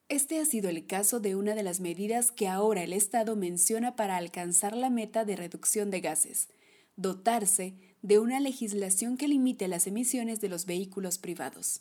Este 0.08 0.38
ha 0.38 0.44
sido 0.44 0.68
el 0.68 0.86
caso 0.86 1.18
de 1.18 1.34
una 1.34 1.56
de 1.56 1.64
las 1.64 1.80
medidas 1.80 2.30
que 2.30 2.46
ahora 2.46 2.84
el 2.84 2.92
Estado 2.92 3.34
menciona 3.34 3.96
para 3.96 4.16
alcanzar 4.16 4.76
la 4.76 4.88
meta 4.88 5.24
de 5.24 5.34
reducción 5.34 5.90
de 5.90 6.00
gases, 6.00 6.48
dotarse 6.94 7.74
de 8.02 8.20
una 8.20 8.38
legislación 8.38 9.16
que 9.16 9.26
limite 9.26 9.66
las 9.66 9.88
emisiones 9.88 10.40
de 10.40 10.48
los 10.48 10.64
vehículos 10.64 11.18
privados. 11.18 11.80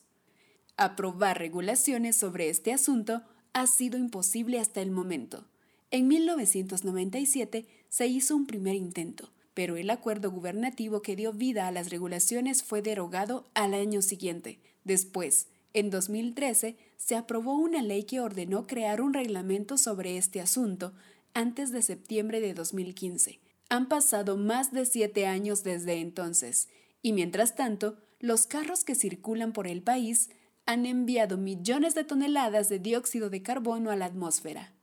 Aprobar 0.76 1.38
regulaciones 1.38 2.16
sobre 2.16 2.50
este 2.50 2.74
asunto 2.74 3.22
ha 3.54 3.68
sido 3.68 4.00
imposible 4.00 4.60
hasta 4.60 4.82
el 4.82 4.90
momento. 4.90 5.46
En 5.92 6.08
1997 6.08 7.68
se 7.90 8.08
hizo 8.08 8.36
un 8.36 8.48
primer 8.48 8.74
intento, 8.74 9.30
pero 9.54 9.78
el 9.78 9.92
acuerdo 9.92 10.32
gubernativo 10.32 11.04
que 11.04 11.16
dio 11.16 11.32
vida 11.32 11.68
a 11.68 11.72
las 11.72 11.92
regulaciones 11.92 12.64
fue 12.64 12.82
derogado 12.82 13.46
al 13.54 13.76
año 13.76 14.02
siguiente. 14.02 14.60
Después, 14.84 15.48
en 15.76 15.92
2013, 15.92 16.76
se 16.98 17.16
aprobó 17.16 17.56
una 17.56 17.82
ley 17.82 18.04
que 18.04 18.20
ordenó 18.20 18.68
crear 18.68 19.02
un 19.02 19.14
reglamento 19.14 19.78
sobre 19.78 20.18
este 20.18 20.42
asunto 20.42 20.94
antes 21.34 21.72
de 21.72 21.82
septiembre 21.82 22.40
de 22.40 22.54
2015. 22.54 23.40
Han 23.70 23.88
pasado 23.88 24.38
más 24.38 24.72
de 24.72 24.86
siete 24.86 25.26
años 25.26 25.64
desde 25.64 26.00
entonces, 26.00 26.70
y 27.02 27.14
mientras 27.14 27.56
tanto, 27.56 27.98
los 28.20 28.48
carros 28.48 28.84
que 28.84 28.96
circulan 28.96 29.54
por 29.54 29.68
el 29.68 29.82
país 29.82 30.30
han 30.66 30.86
enviado 30.86 31.38
millones 31.38 31.96
de 31.96 32.04
toneladas 32.04 32.70
de 32.70 32.80
dióxido 32.80 33.30
de 33.30 33.42
carbono 33.44 33.92
a 33.92 33.96
la 33.96 34.06
atmósfera. 34.06 34.75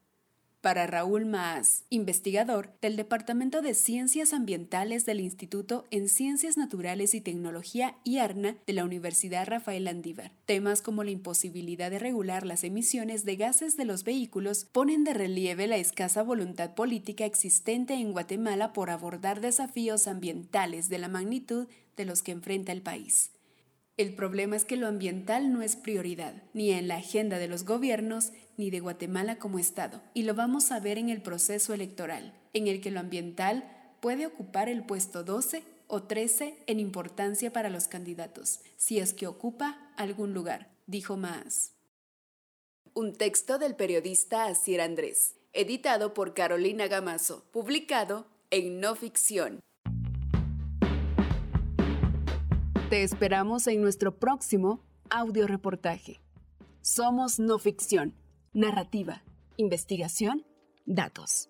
Para 0.62 0.86
Raúl 0.86 1.26
Maas, 1.26 1.82
investigador 1.90 2.72
del 2.80 2.94
Departamento 2.94 3.62
de 3.62 3.74
Ciencias 3.74 4.32
Ambientales 4.32 5.04
del 5.04 5.18
Instituto 5.18 5.86
en 5.90 6.08
Ciencias 6.08 6.56
Naturales 6.56 7.14
y 7.14 7.20
Tecnología 7.20 7.96
IARNA 8.04 8.54
de 8.64 8.72
la 8.72 8.84
Universidad 8.84 9.48
Rafael 9.48 9.88
Andívar, 9.88 10.30
temas 10.46 10.80
como 10.80 11.02
la 11.02 11.10
imposibilidad 11.10 11.90
de 11.90 11.98
regular 11.98 12.46
las 12.46 12.62
emisiones 12.62 13.24
de 13.24 13.34
gases 13.34 13.76
de 13.76 13.86
los 13.86 14.04
vehículos 14.04 14.64
ponen 14.70 15.02
de 15.02 15.14
relieve 15.14 15.66
la 15.66 15.78
escasa 15.78 16.22
voluntad 16.22 16.76
política 16.76 17.24
existente 17.24 17.94
en 17.94 18.12
Guatemala 18.12 18.72
por 18.72 18.90
abordar 18.90 19.40
desafíos 19.40 20.06
ambientales 20.06 20.88
de 20.88 20.98
la 20.98 21.08
magnitud 21.08 21.66
de 21.96 22.04
los 22.04 22.22
que 22.22 22.30
enfrenta 22.30 22.70
el 22.70 22.82
país. 22.82 23.32
El 23.98 24.14
problema 24.14 24.56
es 24.56 24.64
que 24.64 24.76
lo 24.76 24.86
ambiental 24.86 25.52
no 25.52 25.60
es 25.60 25.76
prioridad, 25.76 26.42
ni 26.54 26.72
en 26.72 26.88
la 26.88 26.96
agenda 26.96 27.38
de 27.38 27.46
los 27.46 27.64
gobiernos, 27.64 28.32
ni 28.56 28.70
de 28.70 28.80
Guatemala 28.80 29.38
como 29.38 29.58
Estado, 29.58 30.02
y 30.14 30.22
lo 30.22 30.34
vamos 30.34 30.72
a 30.72 30.80
ver 30.80 30.96
en 30.96 31.10
el 31.10 31.20
proceso 31.20 31.74
electoral, 31.74 32.32
en 32.54 32.68
el 32.68 32.80
que 32.80 32.90
lo 32.90 33.00
ambiental 33.00 33.70
puede 34.00 34.26
ocupar 34.26 34.70
el 34.70 34.84
puesto 34.84 35.24
12 35.24 35.62
o 35.88 36.04
13 36.04 36.56
en 36.66 36.80
importancia 36.80 37.52
para 37.52 37.68
los 37.68 37.86
candidatos, 37.86 38.60
si 38.78 38.98
es 38.98 39.12
que 39.12 39.26
ocupa 39.26 39.92
algún 39.96 40.32
lugar, 40.32 40.70
dijo 40.86 41.18
Maas. 41.18 41.74
Un 42.94 43.14
texto 43.14 43.58
del 43.58 43.76
periodista 43.76 44.46
Asier 44.46 44.80
Andrés, 44.80 45.36
editado 45.52 46.14
por 46.14 46.32
Carolina 46.32 46.88
Gamazo, 46.88 47.44
publicado 47.52 48.26
en 48.50 48.80
No 48.80 48.94
Ficción. 48.94 49.60
Te 52.92 53.04
esperamos 53.04 53.66
en 53.68 53.80
nuestro 53.80 54.18
próximo 54.18 54.84
audio 55.08 55.46
reportaje. 55.46 56.20
Somos 56.82 57.38
no 57.38 57.58
ficción, 57.58 58.14
narrativa, 58.52 59.22
investigación, 59.56 60.44
datos. 60.84 61.48